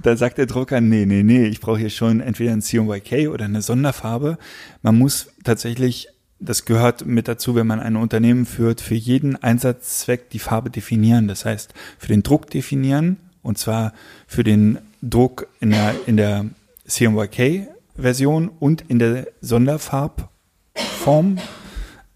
[0.00, 3.46] Da sagt der Drucker, nee, nee, nee, ich brauche hier schon entweder ein CMYK oder
[3.46, 4.38] eine Sonderfarbe.
[4.82, 6.08] Man muss tatsächlich,
[6.40, 11.28] das gehört mit dazu, wenn man ein Unternehmen führt, für jeden Einsatzzweck die Farbe definieren.
[11.28, 13.92] Das heißt, für den Druck definieren, und zwar
[14.26, 16.46] für den Druck in der, in der
[16.86, 21.38] CMYK-Version und in der Sonderfarbform.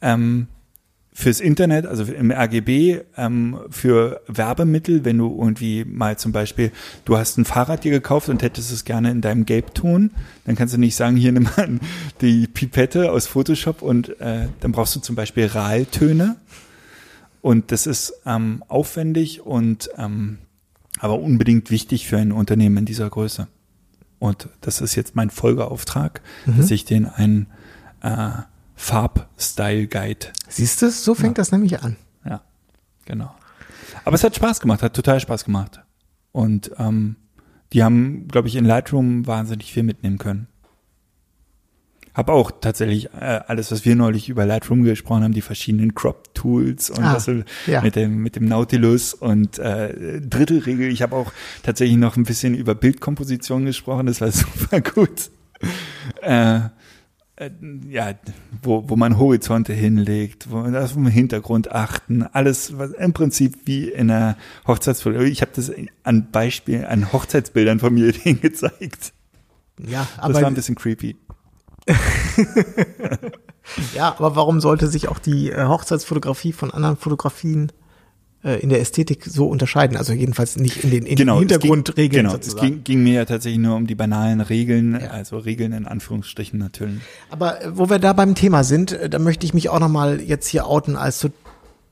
[0.01, 0.47] Ähm,
[1.15, 6.73] fürs Internet, also im RGB, ähm, für Werbemittel, wenn du irgendwie mal zum Beispiel,
[7.05, 10.11] du hast ein Fahrrad dir gekauft und hättest es gerne in deinem Gelbton,
[10.47, 11.81] dann kannst du nicht sagen, hier nimm mal
[12.23, 16.37] die Pipette aus Photoshop und äh, dann brauchst du zum Beispiel RAL-Töne.
[17.43, 20.39] Und das ist ähm, aufwendig und ähm,
[21.01, 23.49] aber unbedingt wichtig für ein Unternehmen in dieser Größe.
[24.21, 27.49] Und das ist jetzt mein Folgeauftrag, dass ich den einen
[28.03, 28.29] äh,
[28.83, 31.97] Farb-Style-Guide Siehst du, so fängt das nämlich an.
[32.27, 32.43] ja,
[33.05, 33.35] genau.
[34.05, 35.81] Aber es hat Spaß gemacht, hat total Spaß gemacht.
[36.33, 37.17] Und ähm,
[37.73, 40.49] die haben, glaube ich, in Lightroom wahnsinnig viel mitnehmen können.
[42.15, 46.91] Hab auch tatsächlich äh, alles, was wir neulich über Lightroom gesprochen haben, die verschiedenen Crop-Tools
[46.91, 47.31] und Ah, was
[47.67, 47.81] ja.
[47.83, 50.91] mit dem mit dem Nautilus und äh, Drittelregel.
[50.91, 54.07] Ich habe auch tatsächlich noch ein bisschen über Bildkomposition gesprochen.
[54.07, 55.31] Das war super gut.
[56.21, 56.61] Äh,
[57.89, 58.15] ja,
[58.63, 63.61] wo, wo man Horizonte hinlegt, wo man auf den Hintergrund achten, alles was im Prinzip
[63.65, 64.37] wie in einer
[64.67, 65.21] Hochzeitsfoto.
[65.21, 65.73] Ich habe das
[66.05, 69.13] an Beispielen, an Hochzeitsbildern von mir denen gezeigt.
[69.79, 71.17] Ja, Das war aber, ein bisschen creepy.
[73.95, 77.82] ja, aber warum sollte sich auch die äh, Hochzeitsfotografie von anderen Fotografien äh,
[78.43, 79.97] in der Ästhetik so unterscheiden?
[79.97, 82.67] Also jedenfalls nicht in den, in den es Hintergrundregeln Ging, genau, es sozusagen.
[82.67, 85.11] ging, ging mir ja tatsächlich nur um die banalen Regeln, Ja.
[85.11, 87.01] also Regeln in Anführungsstrichen natürlich.
[87.31, 89.89] Aber äh, wo wir da beim Thema sind, äh, da möchte ich mich auch noch
[89.89, 91.29] mal jetzt hier outen als so,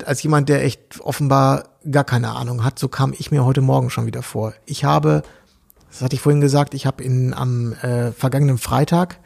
[0.05, 2.79] als jemand, der echt offenbar gar keine Ahnung hat.
[2.79, 4.53] So kam ich mir heute Morgen schon wieder vor.
[4.67, 5.23] Ich habe,
[5.91, 9.19] das hatte ich vorhin gesagt, ich habe in am äh, vergangenen Freitag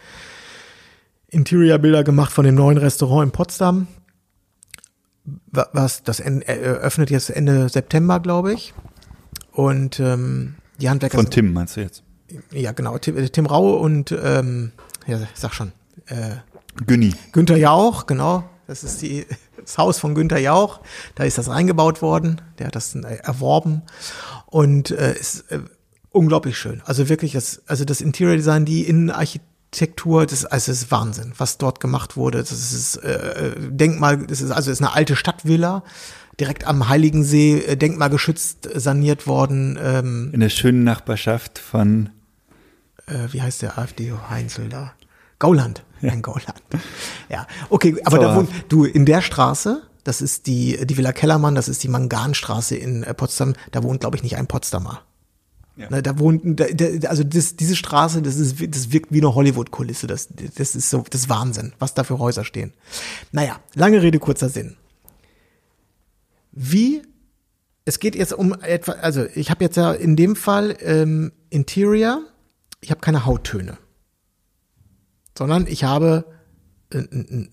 [1.28, 3.86] Interior-Bilder gemacht von dem neuen Restaurant in Potsdam.
[5.52, 8.74] Wa- Was das äh, eröffnet jetzt Ende September, glaube ich.
[9.52, 12.02] Und ähm, die Handwerker Von Tim meinst du jetzt?
[12.50, 14.72] ja genau Tim, äh, Tim Raue und ähm,
[15.06, 15.72] ja sag schon
[16.06, 16.36] äh,
[16.86, 17.14] Günni.
[17.32, 18.44] Günther Jauch, genau.
[18.66, 19.24] Das ist die,
[19.60, 20.80] das Haus von Günther Jauch.
[21.14, 22.40] Da ist das reingebaut worden.
[22.58, 23.82] Der hat das äh, erworben
[24.46, 25.60] und äh, ist äh,
[26.10, 26.82] unglaublich schön.
[26.84, 29.48] Also wirklich das, also das Interior Design, die Innenarchitektur,
[29.80, 32.38] das, also das ist Wahnsinn, was dort gemacht wurde.
[32.38, 35.82] Das ist äh, Denkmal, das ist also ist eine alte Stadtvilla
[36.40, 39.78] direkt am Heiligensee, äh, denkmalgeschützt äh, saniert worden.
[39.80, 42.10] Ähm, In der schönen Nachbarschaft von
[43.06, 44.92] äh, wie heißt der AfD-Heinzel da?
[45.38, 45.82] Gauland.
[46.02, 46.62] Ein Gauland.
[47.30, 48.52] Ja, okay, aber da Zauberhaft.
[48.52, 52.76] wohnt, du, in der Straße, das ist die, die Villa Kellermann, das ist die Manganstraße
[52.76, 55.02] in äh, Potsdam, da wohnt, glaube ich, nicht ein Potsdamer.
[55.76, 55.88] Ja.
[56.02, 60.06] Da wohnt, da, da, also das, diese Straße, das ist, das wirkt wie eine Hollywood-Kulisse.
[60.06, 62.72] Das, das ist so, das ist Wahnsinn, was da für Häuser stehen.
[63.32, 64.76] Naja, lange Rede, kurzer Sinn.
[66.52, 67.02] Wie,
[67.84, 72.20] es geht jetzt um etwa, also ich habe jetzt ja in dem Fall ähm, Interior,
[72.80, 73.76] ich habe keine Hauttöne,
[75.36, 76.24] sondern ich habe,
[76.90, 77.02] äh,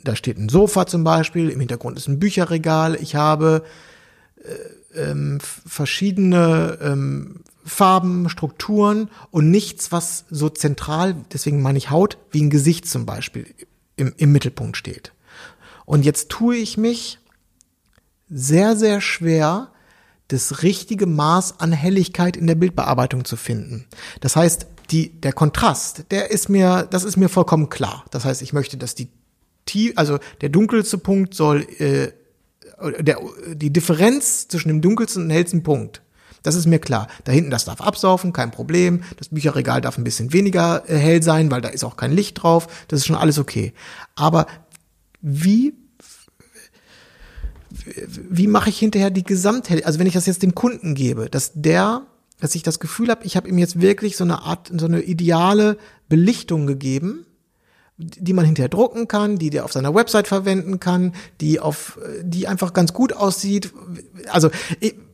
[0.04, 3.64] da steht ein Sofa zum Beispiel, im Hintergrund ist ein Bücherregal, ich habe
[4.96, 12.18] ähm, f- verschiedene ähm, Farben, Strukturen und nichts, was so zentral, deswegen meine ich Haut,
[12.32, 13.46] wie ein Gesicht zum Beispiel
[13.98, 15.14] im, im Mittelpunkt steht.
[15.86, 17.20] Und jetzt tue ich mich
[18.30, 19.70] sehr, sehr schwer,
[20.30, 23.86] das richtige Maß an Helligkeit in der Bildbearbeitung zu finden.
[24.22, 28.06] Das heißt, die, der Kontrast, der ist mir, das ist mir vollkommen klar.
[28.12, 29.10] Das heißt, ich möchte, dass die
[29.96, 32.12] also der dunkelste Punkt soll, äh,
[33.00, 33.20] der,
[33.54, 36.02] die Differenz zwischen dem dunkelsten und hellsten Punkt,
[36.44, 37.08] das ist mir klar.
[37.24, 39.04] Da hinten, das darf absaufen, kein Problem.
[39.18, 42.42] Das Bücherregal darf ein bisschen weniger äh, hell sein, weil da ist auch kein Licht
[42.42, 42.68] drauf.
[42.88, 43.74] Das ist schon alles okay.
[44.16, 44.48] Aber
[45.22, 45.74] wie
[48.30, 49.86] wie mache ich hinterher die Gesamthelle?
[49.86, 52.06] Also wenn ich das jetzt dem Kunden gebe, dass der,
[52.40, 55.02] dass ich das Gefühl habe, ich habe ihm jetzt wirklich so eine Art, so eine
[55.02, 55.78] ideale
[56.10, 57.26] Belichtung gegeben,
[58.02, 62.48] die man hinterher drucken kann, die der auf seiner Website verwenden kann, die auf, die
[62.48, 63.74] einfach ganz gut aussieht.
[64.30, 64.50] Also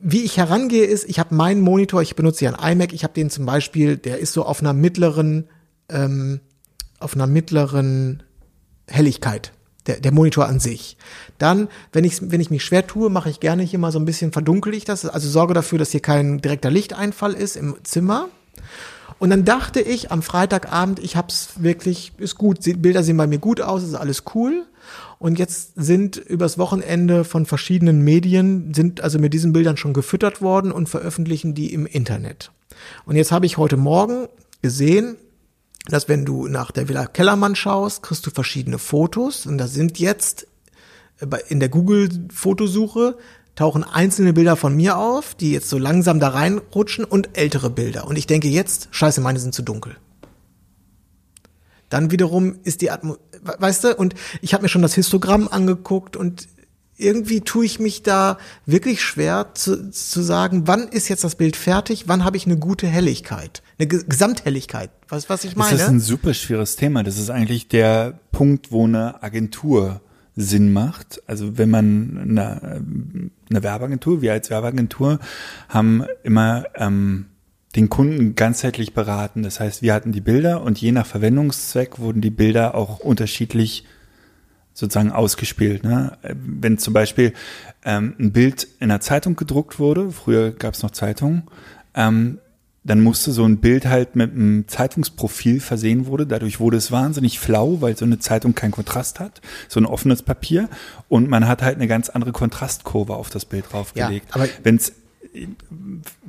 [0.01, 3.13] wie ich herangehe ist, ich habe meinen Monitor, ich benutze ja einen iMac, ich habe
[3.13, 5.47] den zum Beispiel, der ist so auf einer mittleren,
[5.89, 6.39] ähm,
[6.99, 8.23] auf einer mittleren
[8.88, 9.51] Helligkeit.
[9.85, 10.97] Der, der Monitor an sich.
[11.38, 14.03] Dann, wenn ich, wenn ich mich schwer tue, mache ich gerne hier mal so ein
[14.03, 15.05] bisschen verdunkel ich das.
[15.05, 18.27] Also sorge dafür, dass hier kein direkter Lichteinfall ist im Zimmer.
[19.20, 23.39] Und dann dachte ich am Freitagabend, ich hab's wirklich, ist gut, Bilder sehen bei mir
[23.39, 24.65] gut aus, ist alles cool.
[25.20, 30.41] Und jetzt sind übers Wochenende von verschiedenen Medien, sind also mit diesen Bildern schon gefüttert
[30.41, 32.51] worden und veröffentlichen die im Internet.
[33.05, 34.28] Und jetzt habe ich heute Morgen
[34.61, 35.15] gesehen,
[35.88, 39.99] dass wenn du nach der Villa Kellermann schaust, kriegst du verschiedene Fotos und da sind
[39.99, 40.47] jetzt
[41.20, 43.18] äh, in der Google-Fotosuche
[43.58, 48.08] tauchen einzelne Bilder von mir auf, die jetzt so langsam da reinrutschen und ältere Bilder.
[48.08, 49.97] Und ich denke jetzt, scheiße, meine sind zu dunkel.
[51.89, 55.47] Dann wiederum ist die Atmo, we- weißt du, und ich habe mir schon das Histogramm
[55.47, 56.47] angeguckt und
[56.99, 61.55] irgendwie tue ich mich da wirklich schwer zu, zu sagen, wann ist jetzt das Bild
[61.55, 64.89] fertig, wann habe ich eine gute Helligkeit, eine Ge- Gesamthelligkeit.
[65.08, 65.89] Was, was ich Das ist meine?
[65.89, 67.03] ein super schweres Thema.
[67.03, 70.01] Das ist eigentlich der Punkt, wo eine Agentur
[70.38, 71.21] Sinn macht.
[71.25, 72.81] Also wenn man eine,
[73.49, 75.19] eine Werbeagentur, wir als Werbeagentur
[75.67, 77.25] haben immer ähm,
[77.75, 79.43] den Kunden ganzheitlich beraten.
[79.43, 83.85] Das heißt, wir hatten die Bilder und je nach Verwendungszweck wurden die Bilder auch unterschiedlich
[84.73, 85.83] sozusagen ausgespielt.
[85.83, 86.17] Ne?
[86.21, 87.33] Wenn zum Beispiel
[87.83, 91.43] ähm, ein Bild in einer Zeitung gedruckt wurde, früher gab es noch Zeitungen,
[91.95, 92.38] ähm,
[92.88, 96.25] dann musste so ein Bild halt mit einem Zeitungsprofil versehen wurde.
[96.25, 100.23] Dadurch wurde es wahnsinnig flau, weil so eine Zeitung keinen Kontrast hat, so ein offenes
[100.23, 100.69] Papier.
[101.09, 104.29] Und man hat halt eine ganz andere Kontrastkurve auf das Bild draufgelegt.
[104.29, 104.93] Ja, aber- Wenn's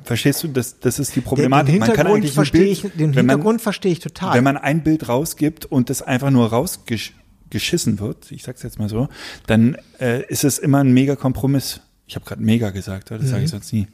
[0.03, 1.79] Verstehst du, das, das ist die Den, den Problematik.
[1.79, 4.35] Man kann Hintergrund eigentlich verstehe Bild, ich, den wenn man- Hintergrund verstehe ich total.
[4.35, 8.87] wenn man ein Bild rausgibt und das einfach nur rausgeschissen wird, ich sag's jetzt mal
[8.89, 9.07] so,
[9.47, 11.81] dann äh, ist es immer ein mega Kompromiss.
[12.05, 13.19] Ich habe gerade mega gesagt, oder?
[13.19, 13.87] das sage ich sonst nie.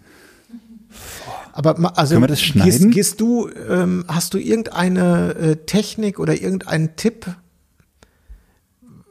[1.56, 2.91] Aber also Können wir das Gehst, schneiden?
[2.91, 7.28] gehst du, ähm, hast du irgendeine äh, Technik oder irgendeinen Tipp?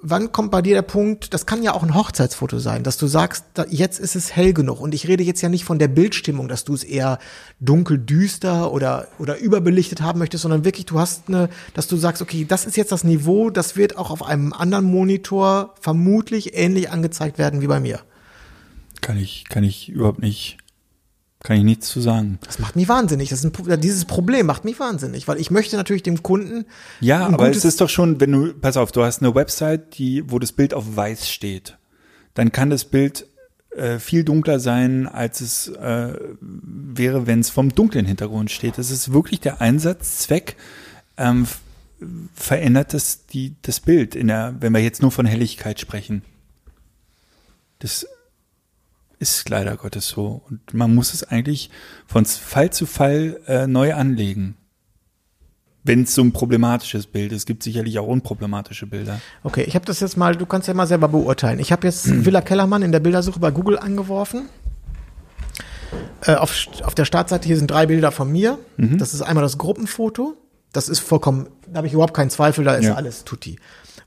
[0.02, 3.06] Wann kommt bei dir der Punkt, das kann ja auch ein Hochzeitsfoto sein, dass du
[3.06, 4.78] sagst, da, jetzt ist es hell genug.
[4.82, 7.18] Und ich rede jetzt ja nicht von der Bildstimmung, dass du es eher
[7.60, 12.20] dunkel, düster oder, oder überbelichtet haben möchtest, sondern wirklich, du hast eine, dass du sagst,
[12.20, 16.90] okay, das ist jetzt das Niveau, das wird auch auf einem anderen Monitor vermutlich ähnlich
[16.90, 18.00] angezeigt werden wie bei mir.
[19.00, 20.58] Kann ich, kann ich überhaupt nicht,
[21.44, 22.38] kann ich nichts zu sagen.
[22.44, 23.28] Das macht mich wahnsinnig.
[23.28, 26.64] Das ist ein, dieses Problem macht mich wahnsinnig, weil ich möchte natürlich dem Kunden
[27.00, 30.28] Ja, aber es ist doch schon, wenn du, pass auf, du hast eine Website, die,
[30.30, 31.76] wo das Bild auf weiß steht,
[32.32, 33.26] dann kann das Bild
[33.76, 38.78] äh, viel dunkler sein, als es äh, wäre, wenn es vom dunklen Hintergrund steht.
[38.78, 40.56] Das ist wirklich der Einsatzzweck,
[41.18, 41.46] ähm,
[42.34, 46.22] verändert das, die, das Bild, in der, wenn wir jetzt nur von Helligkeit sprechen.
[47.80, 48.06] Das
[49.18, 50.42] ist leider Gottes so.
[50.48, 51.70] Und man muss es eigentlich
[52.06, 54.56] von Fall zu Fall äh, neu anlegen.
[55.86, 59.20] Wenn es so ein problematisches Bild ist, es gibt sicherlich auch unproblematische Bilder.
[59.42, 61.58] Okay, ich habe das jetzt mal, du kannst ja mal selber beurteilen.
[61.58, 64.48] Ich habe jetzt Villa Kellermann in der Bildersuche bei Google angeworfen.
[66.22, 68.58] Äh, auf, auf der Startseite hier sind drei Bilder von mir.
[68.78, 70.36] Das ist einmal das Gruppenfoto.
[70.72, 72.94] Das ist vollkommen, da habe ich überhaupt keinen Zweifel, da ist Ja.
[72.94, 73.58] alles tutti.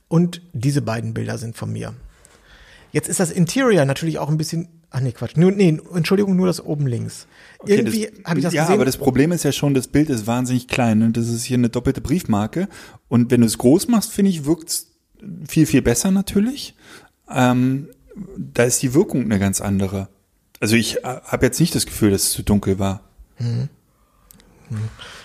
[0.08, 1.94] Und diese beiden Bilder sind von mir.
[2.92, 6.46] Jetzt ist das Interior natürlich auch ein bisschen, ach nee, Quatsch, nur, nee, Entschuldigung, nur
[6.46, 7.26] das oben links.
[7.64, 8.74] Irgendwie das, habe ich das ja, gesehen.
[8.74, 11.58] aber das Problem ist ja schon, das Bild ist wahnsinnig klein und das ist hier
[11.58, 12.68] eine doppelte Briefmarke.
[13.08, 14.88] Und wenn du es groß machst, finde ich, wirkt's
[15.46, 16.74] viel, viel besser natürlich.
[17.30, 17.88] Ähm,
[18.36, 20.08] da ist die Wirkung eine ganz andere.
[20.60, 23.02] Also ich äh, habe jetzt nicht das Gefühl, dass es zu dunkel war.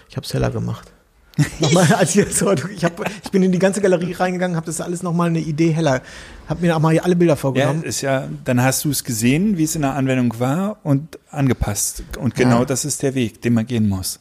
[0.10, 0.93] Ich habe es heller gemacht.
[1.60, 4.80] nochmal, als ich, so, ich, hab, ich bin in die ganze Galerie reingegangen, habe das
[4.82, 6.02] alles nochmal eine Idee heller.
[6.48, 7.84] Habe mir auch mal alle Bilder Ja, vorgenommen.
[7.84, 12.04] ist ja, dann hast du es gesehen, wie es in der Anwendung war und angepasst.
[12.20, 12.66] Und genau Ja.
[12.66, 14.20] das ist der Weg, den man gehen muss.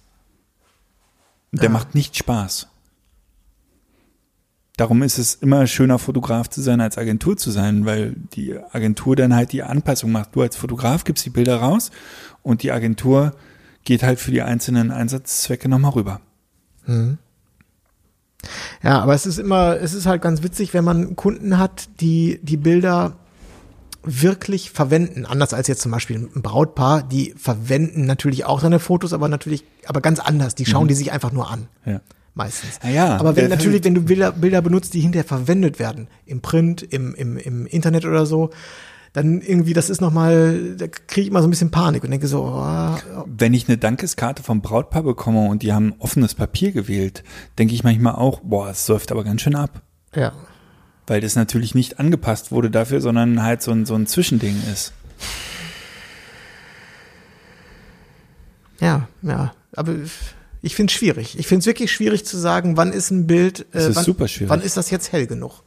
[1.53, 1.73] Und der Ja.
[1.75, 2.69] macht nicht Spaß.
[4.79, 9.15] Darum ist es immer schöner, Fotograf zu sein, als Agentur zu sein, weil die Agentur
[9.17, 10.35] dann halt die Anpassung macht.
[10.35, 11.91] Du als Fotograf gibst die Bilder raus
[12.43, 13.35] und die Agentur
[13.85, 16.21] geht halt für die einzelnen Einsatzzwecke nochmal rüber.
[18.83, 22.41] Ja, aber es ist immer, es ist halt ganz witzig, wenn man Kunden hat, die
[22.43, 23.17] die Bilder
[24.05, 25.27] wirklich verwenden.
[25.27, 29.65] Anders als jetzt zum Beispiel ein Brautpaar, die verwenden natürlich auch seine Fotos, aber natürlich,
[29.87, 30.55] aber ganz anders.
[30.55, 31.69] Die schauen die sich einfach nur an.
[31.87, 32.01] Ja.
[32.35, 32.81] Meistens.
[32.83, 36.41] Na ja, aber wenn natürlich, wenn du Bilder, Bilder benutzt, die hinterher verwendet werden, im
[36.41, 38.51] Print, im, im, im Internet oder so,
[39.13, 42.27] dann irgendwie, das ist nochmal, da kriege ich immer so ein bisschen Panik und denke
[42.29, 42.97] so, oh,
[43.27, 47.23] Wenn ich eine Dankeskarte vom Brautpaar bekomme und die haben offenes Papier gewählt,
[47.59, 49.83] denke ich manchmal auch, boah, es säuft aber ganz schön ab.
[50.15, 50.33] ja.
[51.09, 54.93] Weil das natürlich nicht angepasst wurde dafür, sondern halt so ein, so ein Zwischending ist.
[58.81, 59.53] Ja, ja.
[59.75, 59.95] Aber
[60.63, 61.39] ich finde es schwierig.
[61.39, 64.05] Ich finde es wirklich schwierig zu sagen, wann ist ein Bild, äh, Es ist wann,
[64.05, 64.51] super schwierig.
[64.51, 65.63] wann ist das jetzt hell genug?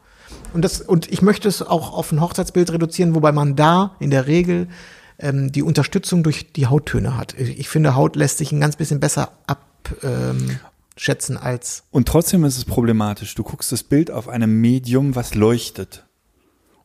[0.56, 4.10] Und das, und ich möchte es auch auf ein Hochzeitsbild reduzieren, wobei man da in
[4.10, 4.70] der Regel
[5.20, 7.34] ähm, die Unterstützung durch die Hauttöne hat.
[7.38, 9.62] Ich finde, Haut lässt sich ein ganz bisschen besser ab,
[10.94, 13.36] abschätzen ähm, als Und trotzdem ist es problematisch.
[13.36, 16.06] Du guckst das Bild auf einem Medium, was leuchtet.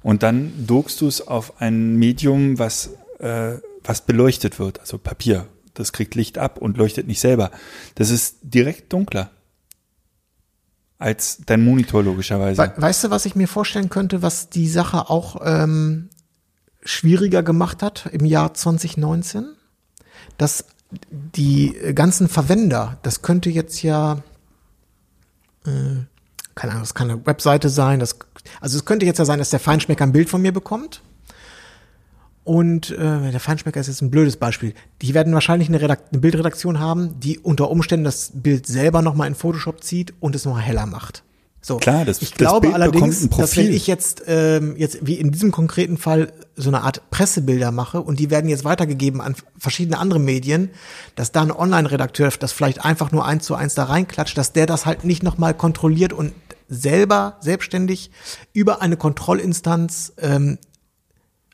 [0.03, 2.91] Und dann druckst du es auf ein Medium, was,
[3.21, 3.53] äh,
[3.85, 5.47] was beleuchtet wird, also Papier.
[5.75, 7.53] Das kriegt Licht ab und leuchtet nicht selber.
[7.95, 9.31] Das ist direkt dunkler
[11.01, 12.62] als dein Monitor logischerweise.
[12.62, 16.11] We weißt du, was ich mir vorstellen könnte, was die Sache auch ähm,
[16.82, 19.57] schwieriger gemacht hat im Jahr 2019?
[20.36, 20.66] Dass
[21.11, 24.18] die ganzen Verwender, das könnte jetzt ja,
[25.64, 26.05] äh,
[26.55, 28.18] keine Ahnung, das kann eine Webseite sein, das,
[28.61, 31.03] also es könnte jetzt ja sein, dass der Feinschmecker ein Bild von mir bekommt.
[32.45, 34.72] Und äh, der Feinschmecker ist jetzt ein blödes Beispiel.
[35.03, 39.28] Die werden wahrscheinlich eine, Redakt eine Bildredaktion haben, die unter Umständen das Bild selber nochmal
[39.28, 41.22] in Photoshop zieht und es nochmal heller macht.
[41.62, 41.76] So.
[41.76, 45.30] Klar, das- ich das glaube Bild allerdings, dass wenn ich jetzt ähm, jetzt wie in
[45.30, 49.99] diesem konkreten Fall so eine Art Pressebilder mache und die werden jetzt weitergegeben an verschiedene
[49.99, 50.70] andere Medien,
[51.16, 54.64] dass da ein Online-Redakteur das vielleicht einfach nur eins zu eins da reinklatscht, dass der
[54.64, 56.32] das halt nicht nochmal kontrolliert und
[56.70, 58.11] selber selbstständig
[58.55, 60.57] über eine Kontrollinstanz ähm,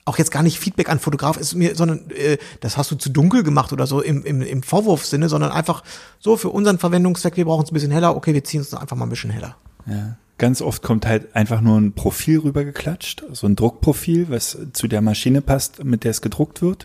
[0.06, 3.10] auch jetzt gar nicht Feedback an Fotograf ist mir, sondern äh, das hast du zu
[3.10, 5.82] dunkel gemacht oder so im, im, im Vorwurfssinne, sondern einfach
[6.18, 8.96] so für unseren Verwendungszweck, wir brauchen es ein bisschen heller, okay, wir ziehen es einfach
[8.96, 9.56] mal ein bisschen heller.
[9.86, 10.16] Ja.
[10.38, 15.00] Ganz oft kommt halt einfach nur ein Profil rübergeklatscht, so ein Druckprofil, was zu der
[15.02, 16.84] Maschine passt, mit der es gedruckt wird.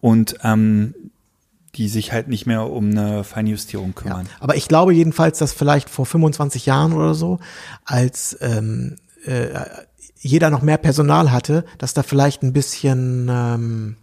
[0.00, 0.94] Und ähm,
[1.76, 4.02] die sich halt nicht mehr um eine Feinjustierung Ja.
[4.02, 4.28] kümmern.
[4.40, 7.38] Aber ich glaube jedenfalls, dass vielleicht vor 25 Jahren oder so,
[7.84, 9.48] als ähm, äh,
[10.20, 13.96] jeder noch mehr Personal hatte, dass da vielleicht ein bisschen, ähm,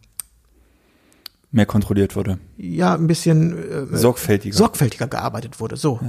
[1.51, 2.39] Mehr kontrolliert wurde.
[2.57, 4.55] ja, ein bisschen äh, Sorgfältiger.
[4.55, 5.77] sorgfältiger gearbeitet wurde.
[5.77, 5.99] So.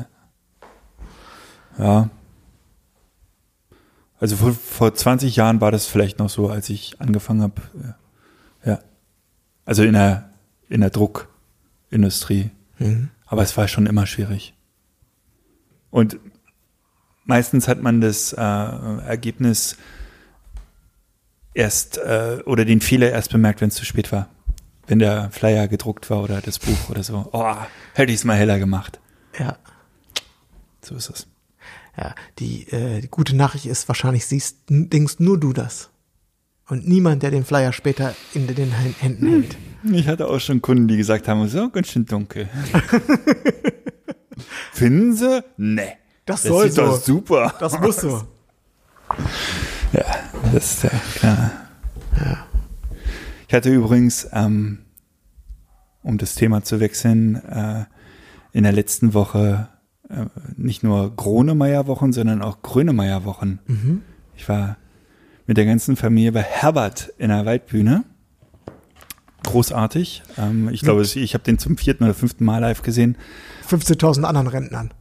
[1.78, 2.10] Ja.
[4.18, 7.62] Also vor, vor 20 Jahren war das vielleicht noch so, als ich angefangen habe.
[8.64, 8.80] Ja.
[9.64, 10.30] Also in der,
[10.68, 12.50] in der Druckindustrie.
[13.26, 14.54] Aber es war schon immer schwierig.
[15.90, 16.18] Und
[17.28, 19.76] meistens hat man das äh, Ergebnis
[21.54, 24.28] erst äh, oder den Fehler erst bemerkt, wenn es zu spät war.
[24.86, 27.28] Wenn der Flyer gedruckt war oder das Buch oder so.
[27.32, 27.54] Oh,
[27.94, 28.98] hätte ich es mal heller gemacht.
[29.38, 29.56] Ja.
[30.82, 31.26] So ist es.
[31.96, 35.90] Ja, die, äh, die gute Nachricht ist, wahrscheinlich siehst, denkst nur du das.
[36.68, 39.56] Und niemand, der den Flyer später in den Hä- Händen hält.
[39.92, 42.48] Ich hatte auch schon Kunden, die gesagt haben, so ganz schön dunkel.
[44.72, 45.42] Finden Sie?
[45.56, 45.96] Nee.
[46.28, 46.82] Das Das soll sieht so.
[46.82, 47.54] doch super.
[47.58, 48.22] Das muss so.
[49.92, 50.04] Ja,
[50.52, 51.50] das ist ja klar.
[53.48, 54.80] Ich hatte übrigens, ähm,
[56.02, 57.84] um das Thema zu wechseln, äh,
[58.52, 59.68] in der letzten Woche
[60.10, 60.26] äh,
[60.56, 63.58] nicht nur Gronemeyer-Wochen, sondern auch Grönemeyer-Wochen.
[64.36, 64.76] Ich war
[65.46, 68.04] mit der ganzen Familie bei Herbert in der Waldbühne.
[69.44, 70.22] Großartig.
[70.36, 73.16] Ähm, ich glaube, ich habe den zum vierten oder fünften Mal live gesehen.
[73.66, 74.92] 15.000 anderen Rentnern.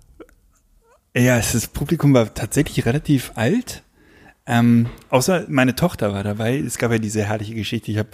[1.18, 3.82] Ja, das Publikum war tatsächlich relativ alt.
[4.46, 6.60] Ähm, außer meine Tochter war dabei.
[6.60, 7.92] Es gab ja diese herrliche Geschichte.
[7.92, 8.10] Ich habe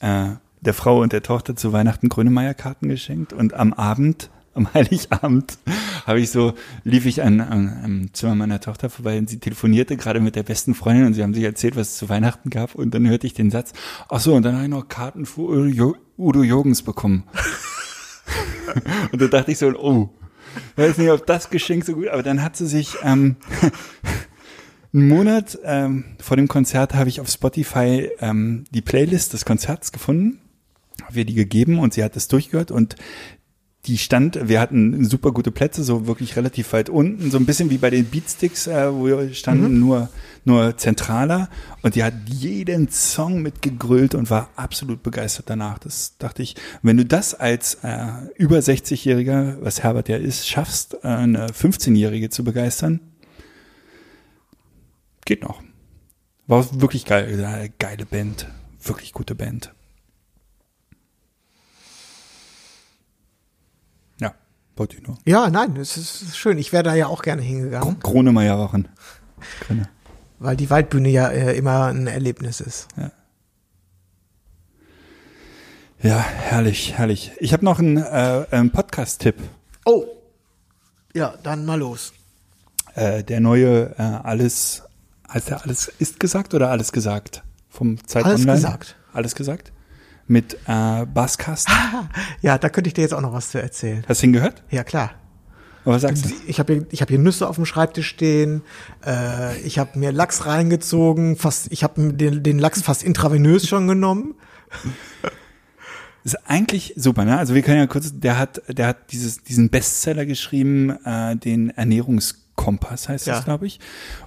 [0.00, 5.56] äh, der Frau und der Tochter zu Weihnachten Grönemeyer-Karten geschenkt und am Abend, am Heiligabend,
[6.04, 9.96] habe ich so, lief ich an, an, am Zimmer meiner Tochter vorbei und sie telefonierte
[9.96, 12.74] gerade mit der besten Freundin und sie haben sich erzählt, was es zu Weihnachten gab
[12.74, 13.72] und dann hörte ich den Satz,
[14.08, 17.22] ach so, und dann habe ich noch Karten für Udo, Udo Jürgens bekommen.
[19.12, 20.10] und da dachte ich so, oh,
[20.76, 23.36] weiß nicht, ob das Geschenk so gut, aber dann hat sie sich ähm,
[24.92, 29.92] einen Monat ähm, vor dem Konzert habe ich auf Spotify ähm, die Playlist des Konzerts
[29.92, 30.40] gefunden,
[31.04, 32.96] habe ihr die gegeben und sie hat es durchgehört und
[33.86, 37.70] die stand, wir hatten super gute Plätze, so wirklich relativ weit unten, so ein bisschen
[37.70, 40.10] wie bei den Beatsticks, äh, wo wir standen, nur,
[40.44, 41.48] nur zentraler.
[41.82, 45.78] Und die hat jeden Song mitgegrölt und war absolut begeistert danach.
[45.78, 50.94] Das dachte ich, wenn du das als äh, über 60-Jähriger, was Herbert ja ist, schaffst,
[51.02, 53.00] äh, eine 15-Jährige zu begeistern,
[55.24, 55.62] geht noch.
[56.46, 58.48] War wirklich geil, äh, geile Band,
[58.82, 59.74] wirklich gute Band.
[64.18, 64.34] Ja,
[64.78, 65.18] wollte ich nur.
[65.24, 66.58] Ja, nein, es ist schön.
[66.58, 68.88] Ich wäre da ja auch gerne hingegangen, Kronemeyer-Wochen.
[69.60, 69.88] Grüne.
[70.38, 72.88] weil die Waldbühne ja äh, immer ein Erlebnis ist.
[76.00, 77.32] Ja, herrlich, herrlich.
[77.38, 79.34] Ich habe noch einen, äh, einen Podcast-Tipp.
[79.84, 80.04] Oh,
[81.14, 82.12] ja, dann mal los.
[82.94, 84.82] Äh, der neue äh, Alles,
[85.32, 87.42] heißt der Alles ist gesagt oder Alles gesagt?
[87.68, 88.56] Vom Zeit Alles Online?
[88.58, 88.96] gesagt.
[89.12, 89.72] Alles gesagt?
[90.28, 91.68] Mit äh, Basscast.
[92.42, 94.04] Ja, da könnte ich dir jetzt auch noch was zu erzählen.
[94.08, 94.62] Hast du ihn gehört?
[94.70, 95.12] Ja, klar.
[95.84, 96.30] Aber was sagst du?
[96.46, 98.62] Ich habe hier, ich hab hier Nüsse auf dem Schreibtisch stehen.
[99.06, 101.36] Äh, ich habe mir Lachs reingezogen.
[101.36, 104.34] Fast, ich habe den, den Lachs fast intravenös schon genommen.
[106.24, 107.38] Ist eigentlich super, ne?
[107.38, 111.70] Also wir können ja kurz, der hat, der hat dieses, diesen Bestseller geschrieben, äh, den
[111.70, 113.36] Ernährungskompass heißt Ja.
[113.36, 113.80] das, glaube ich.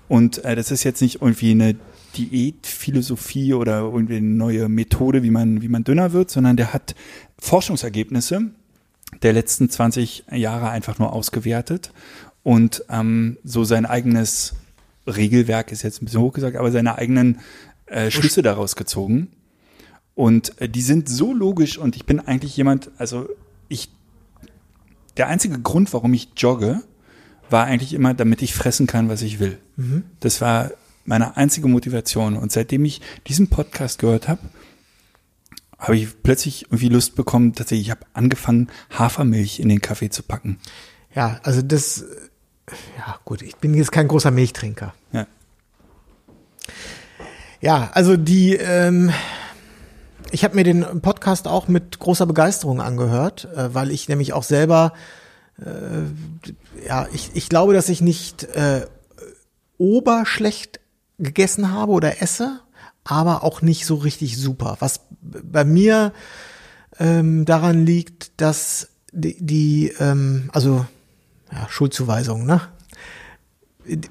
[0.07, 1.75] Und äh, das ist jetzt nicht irgendwie eine
[2.17, 6.95] Diätphilosophie oder irgendwie eine neue Methode, wie man, wie man dünner wird, sondern der hat
[7.39, 8.51] Forschungsergebnisse
[9.21, 11.91] der letzten 20 Jahre einfach nur ausgewertet
[12.43, 14.53] und ähm, so sein eigenes
[15.07, 17.39] Regelwerk ist jetzt ein bisschen hochgesagt, aber seine eigenen
[17.87, 19.29] äh, Schlüsse daraus gezogen.
[20.15, 23.29] Und äh, die sind so logisch und ich bin eigentlich jemand, also
[23.67, 23.89] ich,
[25.17, 26.81] der einzige Grund, warum ich jogge,
[27.49, 29.57] war eigentlich immer, damit ich fressen kann, was ich will.
[30.19, 30.71] Das war
[31.05, 32.37] meine einzige Motivation.
[32.37, 34.41] Und seitdem ich diesen Podcast gehört habe,
[35.77, 40.09] habe ich plötzlich irgendwie Lust bekommen, dass ich, ich habe angefangen, Hafermilch in den Kaffee
[40.09, 40.59] zu packen.
[41.15, 42.05] Ja, also das,
[42.97, 44.93] ja gut, ich bin jetzt kein großer Milchtrinker.
[45.11, 45.27] Ja.
[47.61, 49.11] Ja, also die, ähm,
[50.31, 54.43] ich habe mir den Podcast auch mit großer Begeisterung angehört, äh, weil ich nämlich auch
[54.43, 54.93] selber,
[55.59, 58.85] äh, ja, ich, ich glaube, dass ich nicht äh,
[59.77, 60.80] oberschlecht
[61.23, 62.59] gegessen habe oder esse,
[63.03, 64.77] aber auch nicht so richtig super.
[64.79, 66.13] Was bei mir
[66.99, 70.85] ähm, daran liegt, dass die, die ähm, also
[71.51, 72.61] ja, Schuldzuweisung, ne?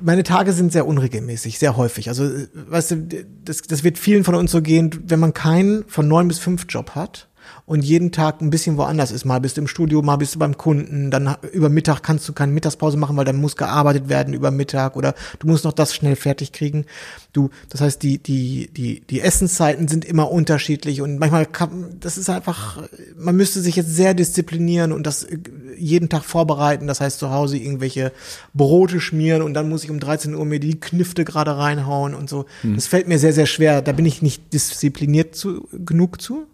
[0.01, 2.09] meine Tage sind sehr unregelmäßig, sehr häufig.
[2.09, 5.85] Also, äh, weißt du, das, das wird vielen von uns so gehen, wenn man keinen
[5.87, 7.30] von neun bis fünf Job hat
[7.67, 9.25] und jeden Tag ein bisschen woanders ist.
[9.25, 12.33] Mal bist du im Studio, mal bist du beim Kunden, dann über Mittag kannst du
[12.33, 15.95] keine Mittagspause machen, weil dann muss gearbeitet werden über Mittag oder du musst noch das
[15.95, 16.87] schnell fertig kriegen.
[17.33, 22.19] Du, das heißt, die, die, die, die Essenszeiten sind immer unterschiedlich und manchmal kann, das
[22.19, 22.83] ist einfach,
[23.17, 25.39] man müsste sich jetzt sehr disziplinieren und das äh,
[25.79, 26.87] jeden Tag vorbereiten.
[26.87, 28.13] Das heißt, zu Hause irgendwelche
[28.55, 32.29] Brote schmieren und dann muss ich um 13 Uhr mir die Knifte gerade reinhauen und
[32.29, 32.47] so.
[32.75, 33.83] Das fällt mir sehr, sehr schwer.
[33.83, 36.47] Da bin ich nicht diszipliniert zu, genug zu.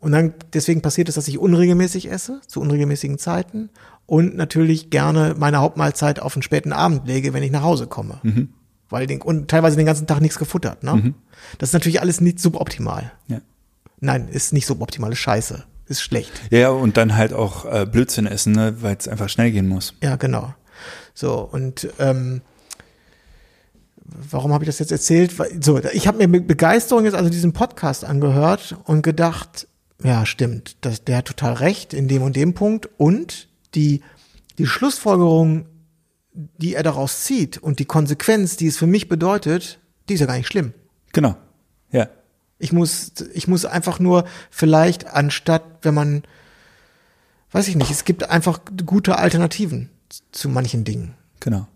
[0.00, 3.68] Und dann, deswegen passiert es, dass ich unregelmäßig esse, zu unregelmäßigen Zeiten
[4.06, 8.18] und natürlich gerne meine Hauptmahlzeit auf einen späten Abend lege, wenn ich nach Hause komme.
[8.88, 11.14] Weil den, und teilweise den ganzen Tag nichts gefuttert, ne?
[11.58, 13.12] Das ist natürlich alles nicht suboptimal.
[13.28, 13.40] Ja.
[14.00, 15.64] Nein, ist nicht suboptimal, ist scheiße.
[15.86, 16.32] Ist schlecht.
[16.50, 19.94] Ja, und dann halt auch äh, Blödsinn essen, ne, weil es einfach schnell gehen muss.
[20.02, 20.54] Ja, genau.
[21.14, 22.40] So, und ähm,
[24.30, 25.34] warum habe ich das jetzt erzählt?
[25.60, 29.66] So, ich habe mir mit Begeisterung jetzt also diesen Podcast angehört und gedacht,
[30.02, 32.88] ja, stimmt, das, der hat total recht in dem und dem Punkt.
[32.96, 34.02] Und die,
[34.58, 35.66] die Schlussfolgerung,
[36.32, 39.78] die er daraus zieht und die Konsequenz, die es für mich bedeutet,
[40.08, 40.72] die ist ja gar nicht schlimm.
[41.12, 41.36] Genau.
[41.90, 42.08] Ja.
[42.58, 46.22] Ich muss, ich muss einfach nur vielleicht anstatt, wenn man,
[47.52, 49.90] weiß ich nicht, es gibt einfach gute Alternativen
[50.30, 51.14] zu manchen Dingen.
[51.40, 51.66] Genau.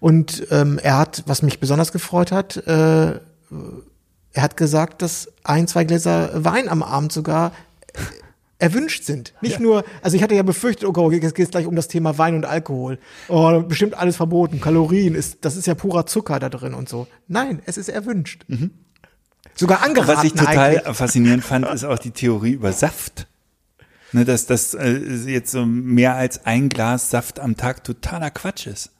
[0.00, 3.20] Und ähm, er hat, was mich besonders gefreut hat, äh,
[4.32, 7.52] er hat gesagt, dass ein, zwei Gläser Wein am Abend sogar
[8.58, 9.34] erwünscht sind.
[9.40, 11.88] Nicht nur, also ich hatte ja befürchtet, oh Gott, jetzt geht es gleich um das
[11.88, 12.98] Thema Wein und Alkohol.
[13.28, 14.60] Oh, bestimmt alles verboten.
[14.60, 17.08] Kalorien, ist, das ist ja purer Zucker da drin und so.
[17.26, 18.44] Nein, es ist erwünscht.
[19.54, 20.96] Sogar angeraten Was ich total eigentlich.
[20.96, 23.26] faszinierend fand, ist auch die Theorie über Saft.
[24.12, 28.66] Ne, dass das äh, jetzt so mehr als ein Glas Saft am Tag totaler Quatsch
[28.66, 28.90] ist.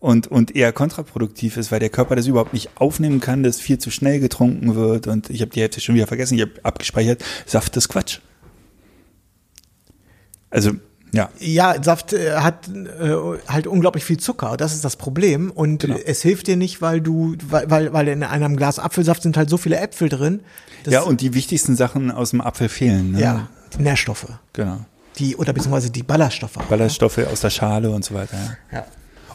[0.00, 3.78] Und, und eher kontraproduktiv ist, weil der Körper das überhaupt nicht aufnehmen kann, dass viel
[3.78, 5.08] zu schnell getrunken wird.
[5.08, 8.20] Und ich habe die Hälfte schon wieder vergessen, ich habe abgespeichert, Saft ist Quatsch.
[10.50, 10.72] Also,
[11.12, 11.30] ja.
[11.40, 13.14] Ja, Saft äh, hat äh,
[13.48, 14.56] halt unglaublich viel Zucker.
[14.56, 15.50] Das ist das Problem.
[15.50, 15.96] Und Genau.
[16.04, 19.50] es hilft dir nicht, weil du, weil, weil, weil in einem Glas Apfelsaft sind halt
[19.50, 20.40] so viele Äpfel drin.
[20.86, 23.12] ja, und die wichtigsten Sachen aus dem Apfel fehlen.
[23.12, 23.20] Ne?
[23.20, 24.26] ja, Nährstoffe.
[24.52, 24.84] Genau.
[25.18, 26.58] Die, oder beziehungsweise die Ballaststoffe.
[26.68, 28.36] Ballaststoffe aus der Schale und so weiter.
[28.70, 28.78] Ja.
[28.78, 28.86] Ja.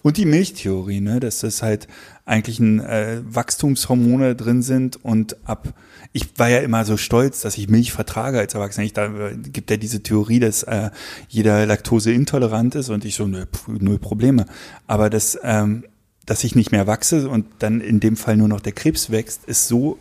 [0.04, 1.88] Und die Milchtheorie, ne, dass das halt
[2.26, 5.74] eigentlich ein äh, Wachstumshormone drin sind und ab
[6.16, 8.86] ich war ja immer so stolz, dass ich Milch vertrage als Erwachsener.
[8.86, 10.92] Ich, da äh, gibt ja diese Theorie, dass äh,
[11.28, 14.46] jeder Laktose intolerant ist und ich so nö, null Probleme.
[14.86, 15.86] Aber das, ähm,
[16.28, 19.46] dass ich nicht mehr wachse und dann in dem Fall nur noch der Krebs wächst,
[19.46, 19.98] ist so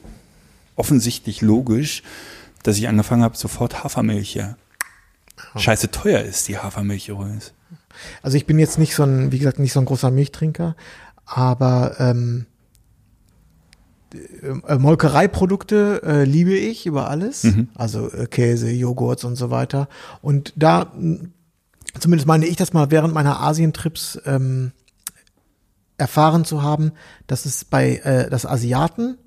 [0.76, 2.02] offensichtlich logisch,
[2.62, 4.56] dass ich angefangen habe, sofort Hafermilch ja.
[5.56, 7.52] Scheiße teuer ist die Hafermilch übrigens.
[8.22, 10.76] Also ich bin jetzt nicht so ein, wie gesagt, nicht so ein großer Milchtrinker,
[11.24, 12.46] aber ähm,
[14.66, 17.44] äh, Molkereiprodukte äh, liebe ich über alles.
[17.74, 19.88] Also äh, Käse, Joghurt und so weiter.
[20.20, 21.28] Und da, mh,
[21.98, 24.72] zumindest meine ich das mal während meiner Asientrips ähm,
[25.96, 26.92] erfahren zu haben,
[27.26, 29.18] dass es bei äh, das Asiaten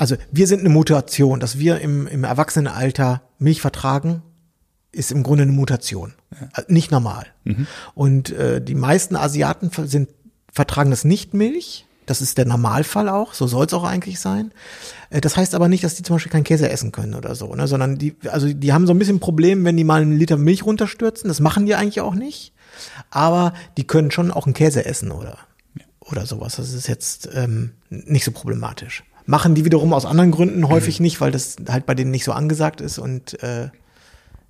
[0.00, 4.22] also wir sind eine Mutation, dass wir im, im Erwachsenenalter Milch vertragen,
[4.92, 6.14] ist im Grunde eine Mutation.
[6.52, 7.26] Also Nicht normal.
[7.94, 10.08] Und äh, die meisten Asiaten sind,
[10.52, 11.86] vertragen das nicht Milch.
[12.06, 13.34] Das ist der Normalfall auch.
[13.34, 14.50] So soll es auch eigentlich sein.
[15.10, 17.54] Äh, Das heißt aber nicht, dass die zum Beispiel keinen Käse essen können oder so,
[17.54, 17.68] ne?
[17.68, 20.64] sondern die, also die haben so ein bisschen Problem, wenn die mal einen Liter Milch
[20.64, 21.28] runterstürzen.
[21.28, 22.52] Das machen die eigentlich auch nicht.
[23.10, 25.38] Aber die können schon auch einen Käse essen oder,
[26.00, 26.56] oder sowas.
[26.56, 29.04] Das ist jetzt ähm, nicht so problematisch.
[29.26, 32.32] Machen die wiederum aus anderen Gründen häufig nicht, weil das halt bei denen nicht so
[32.32, 33.68] angesagt ist und äh,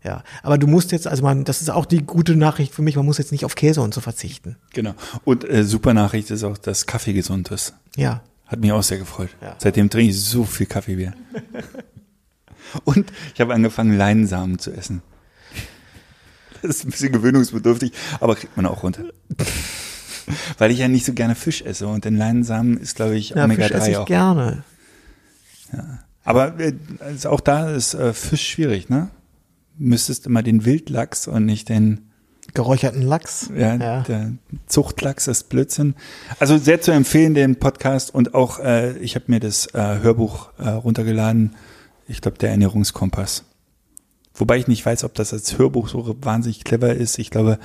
[0.04, 2.96] ja, aber du musst jetzt, also man, das ist auch die gute Nachricht für mich,
[2.96, 4.56] man muss jetzt nicht auf Käse und so verzichten.
[4.72, 4.94] Genau.
[5.24, 7.74] Und äh, super Nachricht ist auch, dass Kaffee gesund ist.
[7.96, 8.22] Ja.
[8.46, 9.30] Hat mich auch sehr gefreut.
[9.40, 9.54] Ja.
[9.58, 11.12] Seitdem trinke ich so viel Kaffeebier.
[12.84, 15.02] Und ich habe angefangen, Leinsamen zu essen.
[16.62, 19.04] Das ist ein bisschen gewöhnungsbedürftig, aber kriegt man auch runter.
[20.58, 23.48] Weil ich ja nicht so gerne Fisch esse und den Leinsamen ist, glaube ich, Ja,
[23.48, 24.06] Fisch esse Omega-3 ich auch.
[24.06, 24.62] gerne.
[26.24, 29.08] Aber äh, also auch da ist äh, Fisch schwierig, ne?
[29.78, 32.10] Müsstest immer den Wildlachs und nicht den
[32.54, 33.50] Geräucherten Lachs.
[33.56, 34.00] Ja, Ja.
[34.02, 34.32] der
[34.66, 35.94] Zuchtlachs ist Blödsinn.
[36.40, 40.50] Also sehr zu empfehlen, den Podcast und auch, äh, ich habe mir das äh, Hörbuch
[40.58, 41.54] äh, runtergeladen.
[42.08, 43.44] Ich glaube, der Ernährungskompass.
[44.34, 47.18] Wobei ich nicht weiß, ob das als Hörbuch so wahnsinnig clever ist.
[47.18, 47.58] Ich glaube,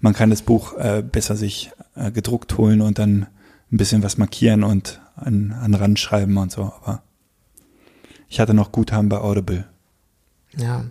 [0.00, 3.26] man kann das Buch äh, besser sich äh, gedruckt holen und dann
[3.72, 6.62] ein bisschen was markieren und an, an Rand schreiben und so.
[6.62, 7.02] Aber
[8.28, 9.64] ich hatte noch Guthaben bei Audible.
[10.56, 10.84] Ja.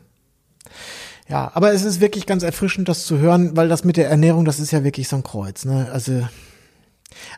[1.30, 4.46] Ja, aber es ist wirklich ganz erfrischend, das zu hören, weil das mit der Ernährung,
[4.46, 5.90] das ist ja wirklich so ein Kreuz, ne?
[5.92, 6.26] Also,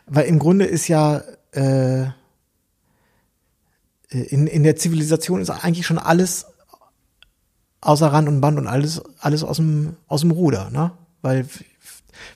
[0.06, 2.06] weil im Grunde ist ja äh,
[4.10, 6.46] in, in der Zivilisation ist eigentlich schon alles
[7.80, 10.92] außer Rand und Band und alles, alles aus dem, aus dem Ruder, ne?
[11.22, 11.46] Weil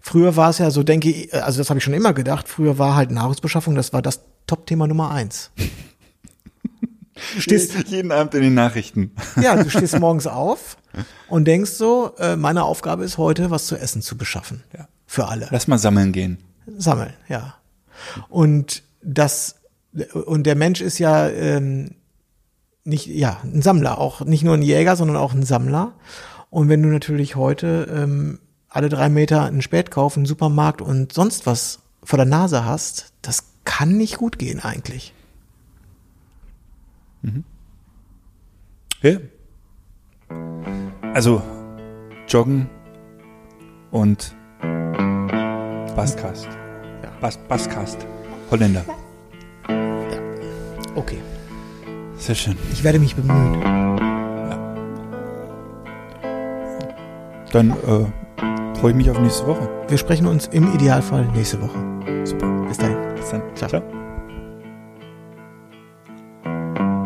[0.01, 2.79] früher war es ja so, denke ich, also das habe ich schon immer gedacht, früher
[2.79, 5.51] war halt Nahrungsbeschaffung, das war das Top-Thema Nummer eins.
[7.35, 9.13] Du stehst, jeden Abend in den Nachrichten.
[9.41, 10.77] ja, du stehst morgens auf
[11.29, 14.63] und denkst so, äh, meine Aufgabe ist heute, was zu essen zu beschaffen.
[14.77, 14.89] Ja.
[15.07, 15.49] Für alle.
[15.51, 16.39] Lass mal sammeln gehen.
[16.77, 17.55] Sammeln, ja.
[18.29, 19.57] Und das,
[20.13, 21.93] und der Mensch ist ja ähm,
[22.85, 25.93] nicht, ja, ein Sammler, auch nicht nur ein Jäger, sondern auch ein Sammler.
[26.51, 31.47] Und wenn du natürlich heute ähm, alle drei Meter einen Spätkauf, einen Supermarkt und sonst
[31.47, 35.14] was vor der Nase hast, das kann nicht gut gehen eigentlich.
[39.03, 39.19] Ja.
[41.13, 41.43] Also
[42.29, 42.69] Joggen
[43.91, 44.35] und
[45.95, 46.49] Basscast.
[47.21, 48.07] Bass, Basscast.
[48.51, 48.85] Holländer.
[50.95, 51.19] Okay.
[52.17, 52.57] Sehr schön.
[52.73, 53.61] Ich werde mich bemühen.
[57.53, 59.69] Dann äh, freue ich mich auf nächste Woche.
[59.89, 61.79] Wir sprechen uns im Idealfall nächste Woche.
[62.25, 62.49] Super.
[62.67, 62.97] Bis dahin.
[63.15, 63.43] Bis dann.
[63.55, 63.69] Ciao.
[63.69, 64.04] Ciao.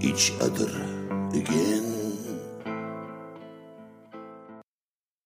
[0.00, 0.70] each other
[1.32, 1.87] again.